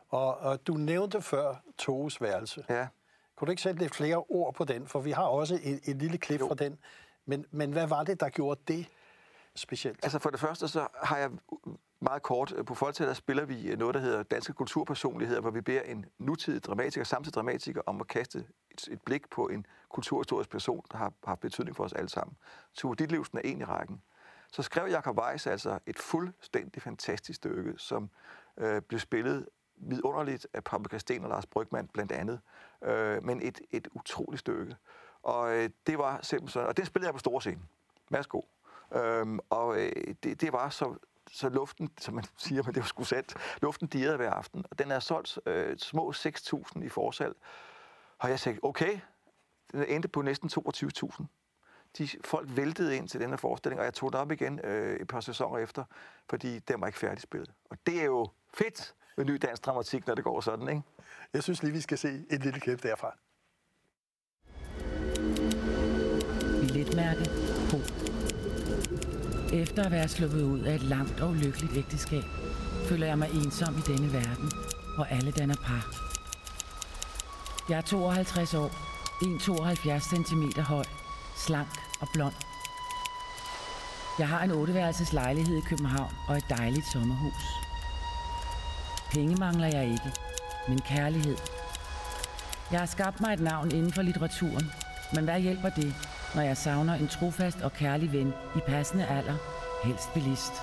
Og, 0.09 0.37
og 0.37 0.67
du 0.67 0.73
nævnte 0.73 1.21
før 1.21 1.55
Toges 1.77 2.21
værelse. 2.21 2.65
Ja. 2.69 2.87
Kunne 3.35 3.45
du 3.45 3.51
ikke 3.51 3.61
sætte 3.61 3.79
lidt 3.79 3.95
flere 3.95 4.17
ord 4.17 4.53
på 4.53 4.63
den? 4.63 4.87
For 4.87 4.99
vi 4.99 5.11
har 5.11 5.23
også 5.23 5.59
et, 5.63 5.79
et 5.83 5.95
lille 5.95 6.17
klip 6.17 6.39
Jo. 6.39 6.47
fra 6.47 6.55
den. 6.55 6.79
Men, 7.25 7.45
men 7.51 7.71
hvad 7.71 7.87
var 7.87 8.03
det, 8.03 8.19
der 8.19 8.29
gjorde 8.29 8.61
det 8.67 8.85
specielt? 9.55 9.99
Altså 10.03 10.19
for 10.19 10.29
det 10.29 10.39
første, 10.39 10.67
så 10.67 10.87
har 11.03 11.17
jeg 11.17 11.29
meget 12.03 12.23
kort, 12.23 12.53
på 12.67 12.75
Folketeater 12.75 13.13
spiller 13.13 13.45
vi 13.45 13.67
øh, 13.67 13.77
noget, 13.77 13.95
der 13.95 14.01
hedder 14.01 14.23
Danske 14.23 14.53
Kulturpersonligheder, 14.53 15.41
hvor 15.41 15.51
vi 15.51 15.61
beder 15.61 15.81
en 15.81 16.05
nutidig 16.17 16.63
dramatiker, 16.63 17.03
samtidig 17.03 17.35
dramatiker, 17.35 17.81
om 17.85 18.01
at 18.01 18.07
kaste 18.07 18.45
et, 18.71 18.87
et 18.91 19.01
blik 19.01 19.29
på 19.29 19.47
en 19.47 19.65
kulturhistorisk 19.89 20.49
person, 20.49 20.85
der 20.91 20.97
har 20.97 21.13
haft 21.25 21.39
betydning 21.39 21.75
for 21.75 21.83
os 21.83 21.93
alle 21.93 22.09
sammen. 22.09 22.37
Tue 22.73 22.95
Ditlevsen 22.95 23.37
er 23.37 23.41
en 23.41 23.61
i 23.61 23.63
rækken. 23.63 24.01
Så 24.51 24.61
skrev 24.61 24.87
Jacob 24.89 25.17
Weiss 25.17 25.47
altså 25.47 25.79
et 25.85 25.99
fuldstændig 25.99 26.81
fantastisk 26.81 27.37
stykke, 27.37 27.73
som 27.77 28.09
øh, 28.57 28.81
blev 28.81 28.99
spillet 28.99 29.47
vidunderligt 29.75 30.47
af 30.53 30.63
Pappe 30.63 30.89
Christen 30.89 31.23
og 31.23 31.29
Lars 31.29 31.45
Brygman 31.45 31.87
blandt 31.87 32.11
andet, 32.11 32.39
øh, 32.83 33.23
men 33.23 33.41
et, 33.41 33.61
et 33.71 33.87
utroligt 33.91 34.39
stykke. 34.39 34.75
Og 35.23 35.55
øh, 35.55 35.69
det 35.87 35.97
var 35.97 36.19
simpelthen 36.21 36.53
sådan, 36.53 36.67
og 36.67 36.77
det 36.77 36.87
spillede 36.87 37.07
jeg 37.07 37.13
på 37.13 37.19
store 37.19 37.41
scene. 37.41 37.61
Værsgo. 38.09 38.41
Øhm, 38.95 39.39
og 39.49 39.77
øh, 39.81 40.15
det, 40.23 40.41
det 40.41 40.53
var 40.53 40.69
så, 40.69 40.95
så 41.33 41.49
luften, 41.49 41.91
som 41.99 42.13
man 42.13 42.23
siger, 42.37 42.63
men 42.63 42.73
det 42.73 42.81
var 42.81 42.87
sgu 42.87 43.03
sandt, 43.03 43.35
luften 43.61 43.87
dirrede 43.87 44.17
hver 44.17 44.31
aften. 44.31 44.65
Og 44.71 44.79
den 44.79 44.91
er 44.91 44.99
solgt 44.99 45.39
øh, 45.45 45.77
små 45.77 46.11
6.000 46.11 46.83
i 46.83 46.89
forsalg. 46.89 47.35
Og 48.19 48.29
jeg 48.29 48.39
sagde, 48.39 48.59
okay, 48.63 48.99
den 49.71 49.85
endte 49.85 50.07
på 50.07 50.21
næsten 50.21 50.49
22.000. 50.49 51.25
De 51.97 52.09
folk 52.23 52.49
væltede 52.55 52.97
ind 52.97 53.09
til 53.09 53.19
den 53.19 53.29
her 53.29 53.37
forestilling, 53.37 53.79
og 53.79 53.85
jeg 53.85 53.93
tog 53.93 54.11
den 54.11 54.19
op 54.19 54.31
igen 54.31 54.59
øh, 54.63 54.99
et 54.99 55.07
par 55.07 55.19
sæsoner 55.19 55.57
efter, 55.57 55.83
fordi 56.29 56.59
den 56.59 56.81
var 56.81 56.87
ikke 56.87 56.99
færdigspillet. 56.99 57.51
Og 57.69 57.77
det 57.85 58.01
er 58.01 58.05
jo 58.05 58.29
fedt 58.53 58.95
med 59.17 59.25
ny 59.25 59.37
dansk 59.41 59.65
dramatik, 59.65 60.07
når 60.07 60.15
det 60.15 60.23
går 60.23 60.41
sådan, 60.41 60.67
ikke? 60.69 60.81
Jeg 61.33 61.43
synes 61.43 61.63
lige, 61.63 61.73
vi 61.73 61.81
skal 61.81 61.97
se 61.97 62.25
et 62.29 62.43
lille 62.43 62.59
klip 62.59 62.83
derfra. 62.83 63.17
Billetmærke. 66.61 67.42
Efter 69.53 69.83
at 69.83 69.91
være 69.91 70.07
sluppet 70.07 70.43
ud 70.43 70.59
af 70.59 70.75
et 70.75 70.81
langt 70.81 71.19
og 71.19 71.35
lykkeligt 71.35 71.77
ægteskab, 71.77 72.23
føler 72.89 73.07
jeg 73.07 73.17
mig 73.17 73.29
ensom 73.29 73.77
i 73.77 73.81
denne 73.81 74.13
verden, 74.13 74.51
hvor 74.95 75.03
alle 75.03 75.31
danner 75.31 75.55
par. 75.55 75.87
Jeg 77.69 77.77
er 77.77 77.81
52 77.81 78.53
år, 78.53 78.67
1,72 79.23 80.25
cm 80.25 80.61
høj, 80.61 80.83
slank 81.45 81.67
og 82.01 82.07
blond. 82.13 82.33
Jeg 84.19 84.27
har 84.27 84.43
en 84.43 84.51
otteværelses 84.51 85.13
lejlighed 85.13 85.57
i 85.57 85.67
København 85.69 86.11
og 86.27 86.37
et 86.37 86.45
dejligt 86.49 86.85
sommerhus. 86.93 87.43
Penge 89.11 89.35
mangler 89.35 89.67
jeg 89.67 89.83
ikke, 89.83 90.11
men 90.67 90.81
kærlighed. 90.81 91.37
Jeg 92.71 92.79
har 92.79 92.85
skabt 92.87 93.21
mig 93.21 93.33
et 93.33 93.39
navn 93.39 93.71
inden 93.71 93.93
for 93.93 94.01
litteraturen, 94.01 94.71
men 95.15 95.23
hvad 95.23 95.39
hjælper 95.39 95.69
det, 95.69 95.95
når 96.35 96.41
jeg 96.41 96.57
savner 96.57 96.93
en 96.93 97.07
trofast 97.07 97.61
og 97.61 97.73
kærlig 97.73 98.11
ven 98.11 98.33
i 98.55 98.59
passende 98.67 99.07
alder, 99.07 99.37
helst 99.83 100.13
bilist. 100.13 100.53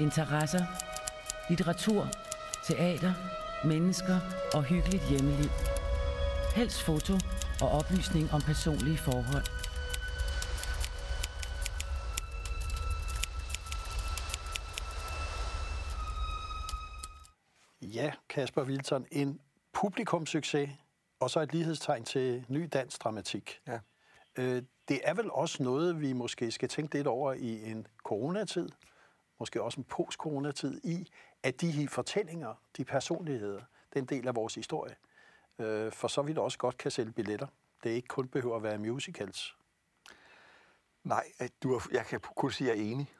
Interesser, 0.00 0.64
litteratur, 1.48 2.08
teater, 2.66 3.12
mennesker 3.64 4.20
og 4.54 4.62
hyggeligt 4.64 5.08
hjemmeliv. 5.08 5.50
Helst 6.56 6.82
foto 6.82 7.12
og 7.62 7.68
oplysning 7.68 8.32
om 8.32 8.40
personlige 8.40 8.98
forhold. 8.98 9.46
Ja, 17.82 18.12
Kasper 18.28 18.64
Wilton, 18.64 19.06
en 19.12 19.40
publikumssucces, 19.72 20.70
og 21.20 21.30
så 21.30 21.40
et 21.40 21.52
lighedstegn 21.52 22.04
til 22.04 22.44
ny 22.48 22.68
dansk 22.72 23.04
dramatik. 23.04 23.60
Ja. 23.68 23.78
Øh, 24.40 24.62
det 24.88 25.00
er 25.04 25.14
vel 25.14 25.30
også 25.30 25.62
noget, 25.62 26.00
vi 26.00 26.12
måske 26.12 26.50
skal 26.50 26.68
tænke 26.68 26.94
lidt 26.94 27.06
over 27.06 27.32
i 27.32 27.70
en 27.70 27.86
coronatid, 28.04 28.68
måske 29.38 29.62
også 29.62 29.80
en 29.80 29.84
post-coronatid, 29.84 30.80
i 30.84 31.08
at 31.42 31.60
de 31.60 31.70
her 31.70 31.88
fortællinger, 31.88 32.54
de 32.76 32.84
personligheder, 32.84 33.62
den 33.94 34.04
del 34.04 34.28
af 34.28 34.36
vores 34.36 34.54
historie, 34.54 34.94
øh, 35.58 35.92
for 35.92 36.08
så 36.08 36.22
vidt 36.22 36.38
også 36.38 36.58
godt 36.58 36.78
kan 36.78 36.90
sælge 36.90 37.12
billetter. 37.12 37.46
Det 37.84 37.90
ikke 37.90 38.08
kun 38.08 38.28
behøver 38.28 38.56
at 38.56 38.62
være 38.62 38.78
musicals. 38.78 39.56
Nej, 41.04 41.24
at 41.38 41.52
du 41.62 41.74
er, 41.74 41.88
jeg 41.92 42.06
kan 42.06 42.20
kun 42.20 42.50
sige, 42.50 42.72
at 42.72 42.78
jeg 42.78 42.84
er 42.84 42.90
enig. 42.90 43.14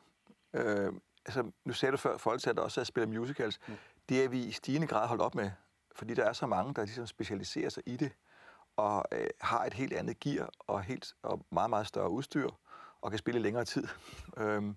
Øh, 0.53 0.93
altså, 1.27 1.50
nu 1.65 1.73
sagde 1.73 1.93
du 1.93 1.97
før, 1.97 2.15
at 2.15 2.21
Folketeater 2.21 2.62
også 2.62 2.81
er 2.81 2.83
at 2.83 2.87
spille 2.87 3.19
musicals. 3.19 3.59
Mm. 3.69 3.75
Det 4.09 4.25
er 4.25 4.29
vi 4.29 4.45
i 4.45 4.53
stigende 4.53 4.87
grad 4.87 5.09
holdt 5.09 5.23
op 5.23 5.35
med, 5.35 5.50
fordi 5.93 6.15
der 6.15 6.25
er 6.25 6.33
så 6.33 6.47
mange, 6.47 6.75
der 6.75 6.85
ligesom 6.85 7.07
specialiserer 7.07 7.69
sig 7.69 7.83
i 7.87 7.97
det, 7.97 8.12
og 8.81 9.05
øh, 9.13 9.27
har 9.41 9.65
et 9.65 9.75
helt 9.75 9.93
andet 9.93 10.21
gear 10.21 10.51
og, 10.59 10.83
helt, 10.83 11.15
og 11.23 11.47
meget, 11.51 11.71
meget 11.71 11.87
større 11.87 12.11
udstyr, 12.11 12.51
og 13.01 13.11
kan 13.11 13.19
spille 13.19 13.41
længere 13.41 13.65
tid. 13.65 13.89
øhm, 14.39 14.77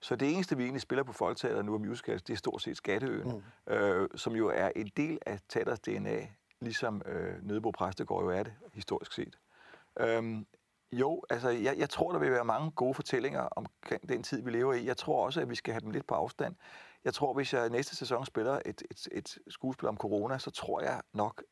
så 0.00 0.16
det 0.16 0.32
eneste, 0.34 0.56
vi 0.56 0.62
egentlig 0.62 0.82
spiller 0.82 1.02
på 1.02 1.12
Folketeater 1.12 1.62
nu 1.62 1.74
er 1.74 1.78
musicals, 1.78 2.22
det 2.22 2.32
er 2.32 2.36
stort 2.36 2.62
set 2.62 2.76
Skatteøen, 2.76 3.42
mm. 3.68 3.72
øh, 3.72 4.08
som 4.16 4.32
jo 4.32 4.48
er 4.48 4.70
en 4.76 4.90
del 4.96 5.18
af 5.26 5.40
teaters 5.48 5.80
DNA, 5.80 6.26
ligesom 6.60 7.02
øh, 7.06 7.42
Nødebo 7.42 7.70
Præstegård 7.70 8.24
jo 8.24 8.30
er 8.30 8.42
det, 8.42 8.52
historisk 8.72 9.12
set. 9.12 9.38
Øhm, 10.00 10.46
jo, 10.92 11.22
altså 11.30 11.48
jeg, 11.48 11.78
jeg 11.78 11.90
tror, 11.90 12.12
der 12.12 12.18
vil 12.18 12.30
være 12.30 12.44
mange 12.44 12.70
gode 12.70 12.94
fortællinger 12.94 13.40
om 13.40 13.66
den 14.08 14.22
tid, 14.22 14.42
vi 14.42 14.50
lever 14.50 14.74
i. 14.74 14.86
Jeg 14.86 14.96
tror 14.96 15.24
også, 15.24 15.40
at 15.40 15.50
vi 15.50 15.54
skal 15.54 15.72
have 15.74 15.80
dem 15.80 15.90
lidt 15.90 16.06
på 16.06 16.14
afstand. 16.14 16.54
Jeg 17.04 17.14
tror, 17.14 17.32
hvis 17.34 17.52
jeg 17.52 17.70
næste 17.70 17.96
sæson 17.96 18.26
spiller 18.26 18.60
et, 18.66 18.82
et, 18.90 19.08
et 19.12 19.38
skuespil 19.48 19.88
om 19.88 19.96
corona, 19.96 20.38
så 20.38 20.50
tror 20.50 20.80
jeg 20.80 21.02
nok, 21.12 21.42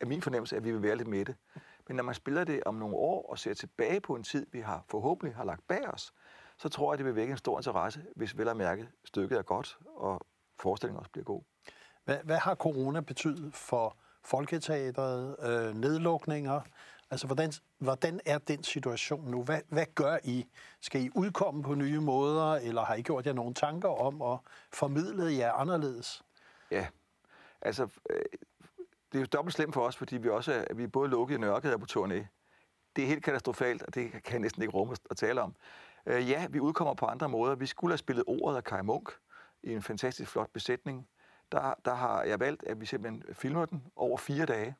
at 0.00 0.08
min 0.08 0.22
fornemmelse 0.22 0.56
er, 0.56 0.60
at 0.60 0.64
vi 0.64 0.72
vil 0.72 0.82
være 0.82 0.96
lidt 0.96 1.08
med 1.08 1.24
det. 1.24 1.36
Men 1.88 1.96
når 1.96 2.04
man 2.04 2.14
spiller 2.14 2.44
det 2.44 2.62
om 2.66 2.74
nogle 2.74 2.96
år 2.96 3.30
og 3.30 3.38
ser 3.38 3.54
tilbage 3.54 4.00
på 4.00 4.14
en 4.14 4.22
tid, 4.22 4.46
vi 4.52 4.60
har 4.60 4.84
forhåbentlig 4.88 5.36
har 5.36 5.44
lagt 5.44 5.68
bag 5.68 5.88
os, 5.88 6.12
så 6.58 6.68
tror 6.68 6.92
jeg, 6.92 6.98
det 6.98 7.06
vil 7.06 7.16
vække 7.16 7.30
en 7.30 7.36
stor 7.36 7.58
interesse, 7.58 8.04
hvis 8.16 8.38
vel 8.38 8.48
at 8.48 8.56
mærke 8.56 8.88
stykket 9.04 9.38
er 9.38 9.42
godt, 9.42 9.78
og 9.86 10.20
forestillingen 10.60 10.98
også 10.98 11.10
bliver 11.10 11.24
god. 11.24 11.42
Hvad, 12.04 12.18
hvad 12.24 12.36
har 12.36 12.54
corona 12.54 13.00
betydet 13.00 13.54
for 13.54 13.96
Folketeateret, 14.24 15.36
øh, 15.42 15.74
nedlukninger? 15.74 16.60
Altså, 17.10 17.26
hvordan, 17.26 17.52
hvordan 17.78 18.20
er 18.26 18.38
den 18.38 18.62
situation 18.62 19.30
nu? 19.30 19.42
Hvad, 19.42 19.60
hvad 19.68 19.86
gør 19.94 20.18
I? 20.24 20.46
Skal 20.80 21.00
I 21.00 21.10
udkomme 21.14 21.62
på 21.62 21.74
nye 21.74 22.00
måder, 22.00 22.52
eller 22.52 22.84
har 22.84 22.94
I 22.94 23.02
gjort 23.02 23.26
jer 23.26 23.32
nogle 23.32 23.54
tanker 23.54 23.88
om 23.88 24.22
at 24.22 24.38
formidle 24.72 25.36
jer 25.36 25.52
anderledes? 25.52 26.22
Ja, 26.70 26.86
altså, 27.62 27.88
øh, 28.10 28.22
det 29.14 29.20
er 29.20 29.22
jo 29.22 29.28
dobbelt 29.32 29.54
slemt 29.54 29.74
for 29.74 29.80
os, 29.80 29.96
fordi 29.96 30.16
vi 30.16 30.28
også 30.28 30.52
er, 30.52 30.74
vi 30.74 30.82
er 30.82 30.88
både 30.88 31.08
lukket 31.08 31.34
i 31.34 31.38
nørket 31.38 31.74
og 31.74 31.80
på 31.80 31.86
turné. 31.90 32.26
Det 32.96 33.04
er 33.04 33.08
helt 33.08 33.24
katastrofalt, 33.24 33.82
og 33.82 33.94
det 33.94 34.10
kan 34.10 34.32
jeg 34.32 34.40
næsten 34.40 34.62
ikke 34.62 34.74
rumme 34.74 34.96
at 35.10 35.16
tale 35.16 35.42
om. 35.42 35.54
Øh, 36.06 36.30
ja, 36.30 36.46
vi 36.50 36.60
udkommer 36.60 36.94
på 36.94 37.06
andre 37.06 37.28
måder. 37.28 37.54
Vi 37.54 37.66
skulle 37.66 37.92
have 37.92 37.98
spillet 37.98 38.24
ordet 38.26 38.56
af 38.56 38.64
Kai 38.64 38.82
Munk 38.82 39.10
i 39.62 39.72
en 39.72 39.82
fantastisk 39.82 40.30
flot 40.30 40.50
besætning. 40.50 41.08
Der, 41.52 41.74
der 41.84 41.94
har 41.94 42.22
jeg 42.22 42.40
valgt, 42.40 42.64
at 42.66 42.80
vi 42.80 42.86
simpelthen 42.86 43.22
filmer 43.34 43.66
den 43.66 43.84
over 43.96 44.16
fire 44.16 44.46
dage. 44.46 44.76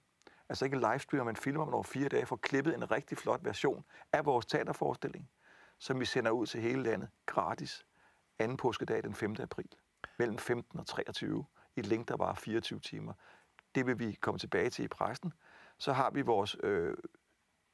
Altså 0.49 0.65
ikke 0.65 0.79
livestreamer, 0.79 1.25
men 1.25 1.37
filmer 1.37 1.65
den 1.65 1.75
over 1.75 1.83
fire 1.83 2.09
dage, 2.09 2.27
for 2.27 2.37
klippet 2.37 2.75
en 2.75 2.91
rigtig 2.91 3.19
flot 3.19 3.45
version 3.45 3.85
af 4.13 4.27
vores 4.27 4.47
teaterforestilling, 4.47 5.31
som 5.79 6.01
vi 6.01 6.05
sender 6.05 6.31
ud 6.31 6.47
til 6.47 6.61
hele 6.61 6.83
landet 6.83 7.09
gratis 7.27 7.87
anden 8.39 8.57
påskedag 8.57 9.03
den 9.03 9.15
5. 9.15 9.37
april 9.41 9.69
mellem 10.19 10.39
15 10.39 10.81
og 10.81 10.87
23 10.87 11.45
i 11.77 11.81
et 11.81 11.87
link, 11.87 12.09
der 12.09 12.17
var 12.17 12.35
24 12.35 12.81
timer. 12.81 13.13
Det 13.75 13.87
vil 13.87 13.99
vi 13.99 14.13
komme 14.13 14.39
tilbage 14.39 14.71
til 14.71 14.85
i 14.85 14.89
præsten. 14.89 15.33
Så 15.79 15.93
har 15.93 16.11
vi 16.11 16.23
vores 16.23 16.57
øh, 16.63 16.97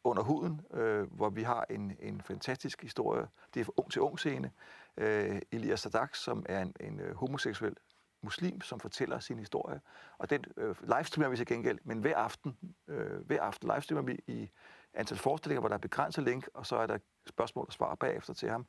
under 0.04 0.23
huden, 0.23 0.61
øh, 0.75 1.12
hvor 1.12 1.30
vi 1.30 1.42
har 1.42 1.66
en, 1.71 1.97
en 2.00 2.23
fantastisk 2.23 2.83
historie. 2.83 3.28
Det 3.54 3.61
er 3.61 3.64
for 3.64 3.75
ung 3.76 3.92
til 3.92 4.02
ung 4.02 4.19
scene. 4.19 4.52
Øh, 4.97 5.42
Elias 5.52 5.80
Sadak, 5.80 6.14
som 6.14 6.47
er 6.49 6.62
en, 6.62 6.75
en 6.80 7.00
øh, 7.00 7.14
homoseksuel 7.14 7.76
muslim, 8.23 8.61
som 8.61 8.80
fortæller 8.80 9.19
sin 9.19 9.38
historie. 9.38 9.80
Og 10.19 10.30
den 10.30 10.45
øh, 10.57 10.76
livestreamer 10.83 11.28
vi 11.28 11.37
til 11.37 11.47
gengæld, 11.47 11.78
men 11.85 11.99
hver 11.99 12.16
aften, 12.16 12.57
øh, 12.88 13.26
hver 13.26 13.42
aften 13.42 13.69
livestreamer 13.69 14.02
vi 14.02 14.19
i 14.26 14.50
antal 14.95 15.19
forestillinger, 15.19 15.61
hvor 15.61 15.69
der 15.69 15.75
er 15.75 15.78
begrænset 15.78 16.25
link, 16.25 16.49
og 16.54 16.66
så 16.66 16.76
er 16.76 16.87
der 16.87 16.99
spørgsmål 17.26 17.66
og 17.66 17.73
svar 17.73 17.95
bagefter 17.95 18.35
til 18.35 18.50
ham. 18.50 18.66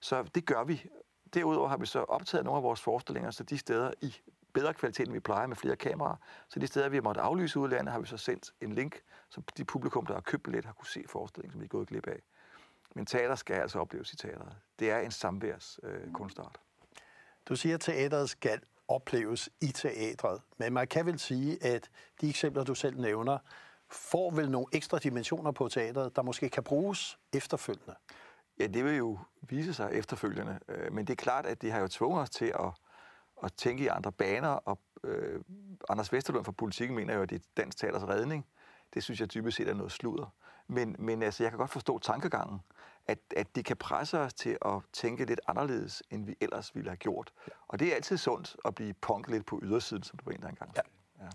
Så 0.00 0.22
det 0.22 0.46
gør 0.46 0.64
vi. 0.64 0.90
Derudover 1.34 1.68
har 1.68 1.76
vi 1.76 1.86
så 1.86 1.98
optaget 1.98 2.44
nogle 2.44 2.56
af 2.56 2.62
vores 2.62 2.80
forestillinger, 2.80 3.30
så 3.30 3.44
de 3.44 3.58
steder 3.58 3.92
i 4.00 4.14
bedre 4.60 4.74
kvalitet, 4.74 5.06
end 5.06 5.12
vi 5.12 5.20
plejer 5.20 5.46
med 5.46 5.56
flere 5.56 5.76
kameraer. 5.76 6.16
Så 6.48 6.60
de 6.60 6.66
steder, 6.66 6.88
vi 6.88 6.96
har 6.96 7.02
måttet 7.02 7.22
aflyse 7.22 7.58
udlandet, 7.58 7.92
har 7.92 8.00
vi 8.00 8.06
så 8.06 8.16
sendt 8.16 8.52
en 8.60 8.74
link, 8.74 9.02
så 9.30 9.42
de 9.56 9.64
publikum, 9.64 10.06
der 10.06 10.14
har 10.14 10.20
købt 10.20 10.42
billet, 10.42 10.64
har 10.64 10.72
kunne 10.72 10.86
se 10.86 11.04
forestillingen, 11.08 11.52
som 11.52 11.60
vi 11.60 11.64
er 11.64 11.68
gået 11.68 11.88
glip 11.88 12.06
af. 12.06 12.20
Men 12.94 13.06
teater 13.06 13.34
skal 13.34 13.54
altså 13.54 13.78
opleves 13.78 14.12
i 14.12 14.16
teateret. 14.16 14.56
Det 14.78 14.90
er 14.90 14.98
en 14.98 15.10
samværs 15.10 15.80
øh, 15.82 16.12
kunstart. 16.12 16.60
Du 17.48 17.56
siger, 17.56 17.74
at 17.74 17.80
teateret 17.80 18.30
skal 18.30 18.60
opleves 18.88 19.48
i 19.60 19.66
teatret, 19.66 20.40
men 20.58 20.72
man 20.72 20.86
kan 20.86 21.06
vel 21.06 21.18
sige, 21.18 21.64
at 21.64 21.90
de 22.20 22.28
eksempler, 22.28 22.64
du 22.64 22.74
selv 22.74 23.00
nævner, 23.00 23.38
får 23.90 24.30
vel 24.30 24.50
nogle 24.50 24.66
ekstra 24.72 24.98
dimensioner 24.98 25.52
på 25.52 25.68
teateret, 25.68 26.16
der 26.16 26.22
måske 26.22 26.48
kan 26.48 26.62
bruges 26.62 27.18
efterfølgende. 27.32 27.94
Ja, 28.58 28.66
det 28.66 28.84
vil 28.84 28.96
jo 28.96 29.18
vise 29.40 29.74
sig 29.74 29.90
efterfølgende. 29.92 30.58
Øh, 30.68 30.92
Men 30.92 31.06
det 31.06 31.12
er 31.12 31.16
klart, 31.16 31.46
at 31.46 31.62
det 31.62 31.72
har 31.72 31.80
jo 31.80 31.88
tvunget 31.88 32.22
os 32.22 32.30
til 32.30 32.44
at, 32.44 32.70
at 33.42 33.52
tænke 33.52 33.84
i 33.84 33.86
andre 33.86 34.12
baner. 34.12 34.48
Og 34.48 34.78
øh, 35.04 35.40
Anders 35.88 36.12
Vesterlund 36.12 36.44
fra 36.44 36.52
Politikken 36.52 36.96
mener 36.96 37.14
jo, 37.14 37.22
at 37.22 37.30
det 37.30 37.36
er 37.36 37.44
dansk 37.56 37.78
teaters 37.78 38.02
redning. 38.02 38.46
det 38.94 39.02
synes 39.02 39.20
jeg 39.20 39.34
dybest 39.34 39.56
set 39.56 39.68
er 39.68 39.74
noget 39.74 39.92
sludder. 39.92 40.34
Men, 40.68 40.96
men 40.98 41.22
altså, 41.22 41.42
jeg 41.42 41.52
kan 41.52 41.58
godt 41.58 41.70
forstå 41.70 41.98
tankegangen, 41.98 42.60
at, 43.06 43.18
at 43.36 43.56
det 43.56 43.64
kan 43.64 43.76
presse 43.76 44.18
os 44.18 44.34
til 44.34 44.58
at 44.64 44.72
tænke 44.92 45.24
lidt 45.24 45.40
anderledes, 45.48 46.02
end 46.10 46.26
vi 46.26 46.36
ellers 46.40 46.74
ville 46.74 46.90
have 46.90 46.96
gjort. 46.96 47.32
Og 47.68 47.78
det 47.78 47.88
er 47.88 47.94
altid 47.94 48.16
sundt 48.16 48.56
at 48.64 48.74
blive 48.74 48.94
punket 48.94 49.32
lidt 49.32 49.46
på 49.46 49.60
ydersiden, 49.62 50.02
som 50.02 50.18
du 50.18 50.24
var 50.24 50.32
en 50.32 50.42
der 50.42 50.48
engang. 50.48 50.74
Ja. 50.76 51.28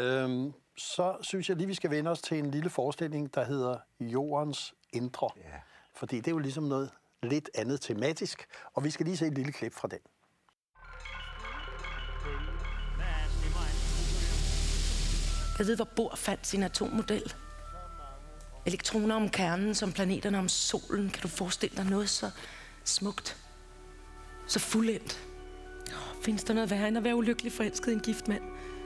Øhm, 0.00 0.52
så 0.76 1.16
synes 1.20 1.48
jeg 1.48 1.56
lige, 1.56 1.66
vi 1.66 1.74
skal 1.74 1.90
vende 1.90 2.10
os 2.10 2.22
til 2.22 2.38
en 2.38 2.50
lille 2.50 2.70
forestilling, 2.70 3.34
der 3.34 3.44
hedder 3.44 3.78
Jordens 4.00 4.74
Indre. 4.92 5.30
Ja. 5.36 5.60
Fordi 5.94 6.16
det 6.16 6.26
er 6.26 6.30
jo 6.30 6.38
ligesom 6.38 6.64
noget 6.64 6.90
lidt 7.22 7.50
andet 7.54 7.80
tematisk, 7.80 8.46
og 8.74 8.84
vi 8.84 8.90
skal 8.90 9.06
lige 9.06 9.16
se 9.16 9.26
et 9.26 9.34
lille 9.34 9.52
klip 9.52 9.74
fra 9.74 9.88
den. 9.88 9.98
Jeg 15.60 15.66
ved, 15.66 15.76
hvor 15.76 15.84
Bohr 15.84 16.14
fandt 16.16 16.46
sin 16.46 16.62
atommodel. 16.62 17.34
Elektroner 18.66 19.14
om 19.14 19.28
kernen, 19.28 19.74
som 19.74 19.92
planeterne 19.92 20.38
om 20.38 20.48
solen. 20.48 21.10
Kan 21.10 21.22
du 21.22 21.28
forestille 21.28 21.76
dig 21.76 21.84
noget 21.84 22.08
så 22.10 22.30
smukt? 22.84 23.36
Så 24.46 24.58
fuldendt. 24.58 25.20
Oh, 25.88 26.22
findes 26.22 26.44
der 26.44 26.54
noget 26.54 26.70
værre 26.70 26.88
end 26.88 26.96
at 26.98 27.04
være 27.04 27.16
ulykkelig 27.16 27.52
forelsket 27.52 27.90
i 27.90 27.94
en 27.94 28.00
gift 28.00 28.28
mand? 28.28 28.42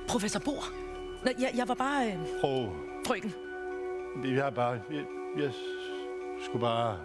Professor 0.09 0.41
Bohr? 0.41 0.73
Nå, 1.25 1.31
jeg, 1.39 1.53
jeg 1.57 1.69
var 1.69 1.75
bare 1.75 2.07
øh, 2.07 2.19
Prøv. 2.41 2.69
frøken. 3.07 3.35
Vi 4.23 4.37
har 4.37 4.51
bare... 4.51 4.81
Jeg, 4.91 5.05
jeg 5.39 5.53
skulle 6.45 6.61
bare... 6.61 6.99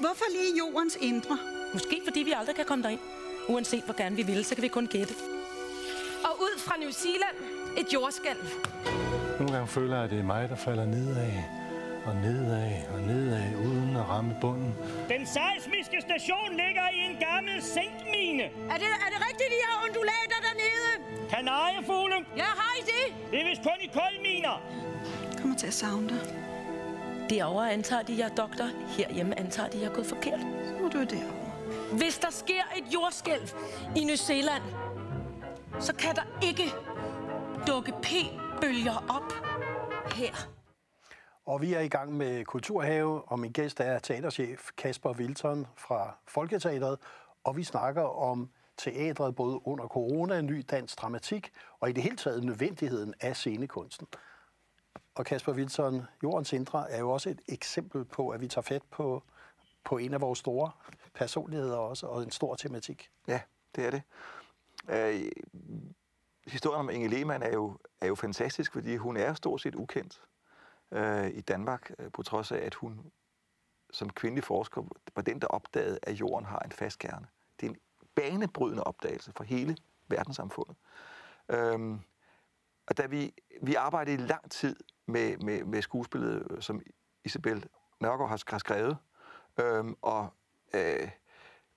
Hvorfor 0.00 0.24
lige 0.32 0.58
jordens 0.58 0.98
indre? 1.00 1.38
Måske 1.72 2.00
fordi 2.04 2.20
vi 2.20 2.32
aldrig 2.36 2.56
kan 2.56 2.64
komme 2.64 2.84
derind. 2.84 3.00
Uanset 3.48 3.82
hvor 3.84 3.96
gerne 3.96 4.16
vi 4.16 4.22
vil, 4.22 4.44
så 4.44 4.54
kan 4.54 4.62
vi 4.62 4.68
kun 4.68 4.86
gætte. 4.86 5.14
Og 6.24 6.40
ud 6.40 6.58
fra 6.58 6.76
New 6.76 6.90
Zealand, 6.90 7.36
et 7.78 7.92
jordskælv. 7.92 8.48
Nogle 9.42 9.56
gange 9.56 9.68
føler 9.68 9.94
jeg, 9.96 10.04
at 10.04 10.10
det 10.10 10.18
er 10.18 10.22
mig, 10.22 10.48
der 10.48 10.56
falder 10.56 10.84
nedad 10.84 11.32
og 12.04 12.16
nedad 12.16 12.72
og 12.94 13.00
nedad, 13.00 13.56
uden 13.56 13.96
at 13.96 14.08
ramme 14.08 14.36
bunden. 14.40 14.74
Den 15.08 15.26
seismiske 15.26 15.98
station 16.00 16.50
ligger 16.50 16.86
i 16.98 16.98
en 17.10 17.16
gammel 17.28 17.62
zinkmine. 17.62 18.42
Er 18.42 18.76
det, 18.82 18.88
er 19.04 19.10
det 19.14 19.20
rigtigt, 19.28 19.50
I 19.58 19.60
har 19.68 19.84
undulater 19.86 20.38
dernede? 20.46 20.92
Kanariefugle. 21.30 22.14
Ja, 22.36 22.44
har 22.44 22.74
I 22.80 22.82
det? 22.92 23.30
Det 23.30 23.40
er 23.40 23.48
vist 23.48 23.62
kun 23.62 23.78
i 23.80 23.90
koldminer. 23.98 24.62
Jeg 25.30 25.38
kommer 25.40 25.56
til 25.56 25.66
at 25.66 25.74
savne 25.74 26.08
dig. 26.08 26.20
Derovre 27.30 27.72
antager 27.72 28.02
de, 28.02 28.18
jeg 28.18 28.24
er 28.24 28.34
doktor. 28.34 28.66
Herhjemme 28.88 29.38
antager 29.38 29.68
de, 29.68 29.78
jeg 29.78 29.86
er 29.86 29.94
gået 29.94 30.06
forkert. 30.06 30.40
Så 30.40 30.74
må 30.82 30.88
du 30.88 30.98
er 30.98 31.04
derovre. 31.04 31.52
Hvis 31.92 32.18
der 32.18 32.30
sker 32.30 32.64
et 32.76 32.94
jordskælv 32.94 33.48
i 33.96 34.04
New 34.04 34.16
Zealand, 34.16 34.62
så 35.80 35.94
kan 35.94 36.14
der 36.14 36.26
ikke 36.42 36.72
dukke 37.66 37.92
p-bølger 38.62 38.96
op 39.08 39.32
her. 40.14 40.34
Og 41.44 41.60
vi 41.60 41.74
er 41.74 41.80
i 41.80 41.88
gang 41.88 42.12
med 42.12 42.44
Kulturhave, 42.44 43.22
og 43.22 43.38
min 43.38 43.52
gæst 43.52 43.80
er 43.80 43.98
teaterchef 43.98 44.70
Kasper 44.76 45.12
Wilton 45.12 45.66
fra 45.76 46.16
Folketeateret, 46.26 46.98
og 47.44 47.56
vi 47.56 47.64
snakker 47.64 48.02
om 48.02 48.50
teatret 48.76 49.34
både 49.34 49.66
under 49.66 49.88
corona, 49.88 50.40
ny 50.40 50.64
dansk 50.70 51.00
dramatik, 51.02 51.52
og 51.80 51.90
i 51.90 51.92
det 51.92 52.02
hele 52.02 52.16
taget 52.16 52.44
nødvendigheden 52.44 53.14
af 53.20 53.36
scenekunsten. 53.36 54.06
Og 55.14 55.24
Kasper 55.24 55.52
Wilson, 55.52 56.02
Jordens 56.22 56.52
Indre 56.52 56.90
er 56.90 56.98
jo 56.98 57.10
også 57.10 57.30
et 57.30 57.40
eksempel 57.48 58.04
på, 58.04 58.28
at 58.28 58.40
vi 58.40 58.48
tager 58.48 58.62
fat 58.62 58.82
på, 58.90 59.22
på 59.84 59.98
en 59.98 60.14
af 60.14 60.20
vores 60.20 60.38
store 60.38 60.70
personligheder 61.14 61.76
også, 61.76 62.06
og 62.06 62.22
en 62.22 62.30
stor 62.30 62.54
tematik. 62.54 63.10
Ja, 63.28 63.40
det 63.76 63.86
er 63.86 63.90
det. 63.90 64.02
Øh, 64.88 65.30
historien 66.46 66.80
om 66.80 66.90
Inge 66.90 67.08
Lehmann 67.08 67.42
er 67.42 67.52
jo, 67.52 67.76
er 68.02 68.06
jo 68.06 68.14
fantastisk, 68.14 68.72
fordi 68.72 68.96
hun 68.96 69.16
er 69.16 69.34
stort 69.34 69.60
set 69.60 69.74
ukendt 69.74 70.20
øh, 70.92 71.28
i 71.28 71.40
Danmark, 71.40 71.90
øh, 71.98 72.12
på 72.12 72.22
trods 72.22 72.52
af, 72.52 72.58
at 72.58 72.74
hun 72.74 73.12
som 73.92 74.10
kvindelig 74.10 74.44
forsker 74.44 74.82
var 75.14 75.22
den, 75.22 75.40
der 75.40 75.46
opdagede, 75.46 75.98
at 76.02 76.20
jorden 76.20 76.46
har 76.46 76.58
en 76.58 76.72
fast 76.72 76.98
kerne. 76.98 77.26
Det 77.60 77.66
er 77.66 77.70
en 77.70 77.78
banebrydende 78.14 78.84
opdagelse 78.84 79.32
for 79.36 79.44
hele 79.44 79.76
verdenssamfundet. 80.08 80.76
Øhm, 81.48 82.00
og 82.86 82.96
da 82.96 83.06
vi, 83.06 83.34
vi 83.62 83.74
arbejdede 83.74 84.14
i 84.14 84.26
lang 84.26 84.50
tid 84.50 84.76
med, 85.06 85.36
med, 85.36 85.64
med 85.64 85.82
skuespillet, 85.82 86.46
øh, 86.50 86.62
som 86.62 86.80
Isabel 87.24 87.66
Nørgaard 88.00 88.28
har 88.28 88.42
har 88.48 88.58
skrevet, 88.58 88.96
øhm, 89.60 89.96
og 90.02 90.28
øh, 90.74 91.10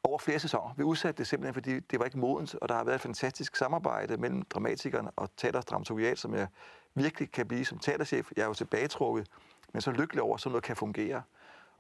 over 0.05 0.17
flere 0.17 0.39
sæsoner. 0.39 0.73
Vi 0.77 0.83
udsatte 0.83 1.17
det 1.17 1.27
simpelthen, 1.27 1.53
fordi 1.53 1.79
det 1.79 1.99
var 1.99 2.05
ikke 2.05 2.19
modent, 2.19 2.55
og 2.55 2.69
der 2.69 2.75
har 2.75 2.83
været 2.83 2.95
et 2.95 3.01
fantastisk 3.01 3.55
samarbejde 3.55 4.17
mellem 4.17 4.41
dramatikeren 4.41 5.09
og 5.15 5.29
teaterdramaturgiat, 5.37 6.19
som 6.19 6.33
jeg 6.33 6.47
virkelig 6.95 7.31
kan 7.31 7.47
blive 7.47 7.65
som 7.65 7.79
teaterchef. 7.79 8.31
Jeg 8.35 8.43
er 8.43 8.47
jo 8.47 8.53
tilbagetrukket, 8.53 9.27
men 9.73 9.81
så 9.81 9.91
lykkelig 9.91 10.23
over, 10.23 10.35
at 10.35 10.41
sådan 10.41 10.51
noget 10.51 10.63
kan 10.63 10.75
fungere. 10.75 11.21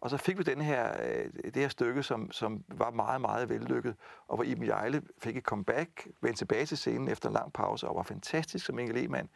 Og 0.01 0.09
så 0.09 0.17
fik 0.17 0.37
vi 0.37 0.43
den 0.43 0.61
her, 0.61 0.91
øh, 1.03 1.25
det 1.43 1.55
her 1.55 1.69
stykke, 1.69 2.03
som, 2.03 2.31
som 2.31 2.63
var 2.67 2.91
meget, 2.91 3.21
meget 3.21 3.49
vellykket, 3.49 3.95
og 4.27 4.35
hvor 4.35 4.43
Iben 4.43 4.65
Jejle 4.65 5.01
fik 5.19 5.37
et 5.37 5.43
comeback, 5.43 6.07
vendte 6.21 6.39
tilbage 6.39 6.65
til 6.65 6.77
scenen 6.77 7.07
efter 7.07 7.29
en 7.29 7.33
lang 7.33 7.53
pause, 7.53 7.87
og 7.87 7.95
var 7.95 8.03
fantastisk 8.03 8.65
som 8.65 8.79
Inge 8.79 8.93
Lehmann. 8.93 9.29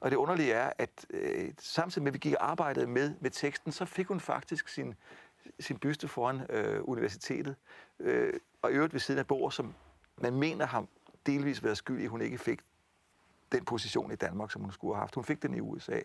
Og 0.00 0.10
det 0.10 0.16
underlige 0.16 0.52
er, 0.52 0.72
at 0.78 1.06
øh, 1.10 1.52
samtidig 1.58 2.02
med, 2.02 2.10
at 2.10 2.14
vi 2.14 2.18
gik 2.18 2.34
og 2.34 2.50
arbejdede 2.50 2.86
med, 2.86 3.14
med 3.20 3.30
teksten, 3.30 3.72
så 3.72 3.84
fik 3.84 4.06
hun 4.06 4.20
faktisk 4.20 4.68
sin, 4.68 4.94
sin 5.60 5.78
byste 5.78 6.08
foran 6.08 6.40
øh, 6.50 6.80
universitetet, 6.84 7.56
øh, 7.98 8.32
og 8.62 8.72
i 8.72 8.74
øvrigt 8.74 8.92
ved 8.92 9.00
siden 9.00 9.18
af 9.18 9.26
bord, 9.26 9.52
som 9.52 9.74
man 10.16 10.34
mener 10.34 10.66
har 10.66 10.86
delvis 11.26 11.64
været 11.64 11.76
skyld 11.76 12.00
i, 12.00 12.04
at 12.04 12.10
hun 12.10 12.22
ikke 12.22 12.38
fik 12.38 12.60
den 13.52 13.64
position 13.64 14.12
i 14.12 14.16
Danmark, 14.16 14.50
som 14.50 14.62
hun 14.62 14.72
skulle 14.72 14.94
have 14.94 15.00
haft. 15.00 15.14
Hun 15.14 15.24
fik 15.24 15.42
den 15.42 15.54
i 15.54 15.60
USA. 15.60 16.00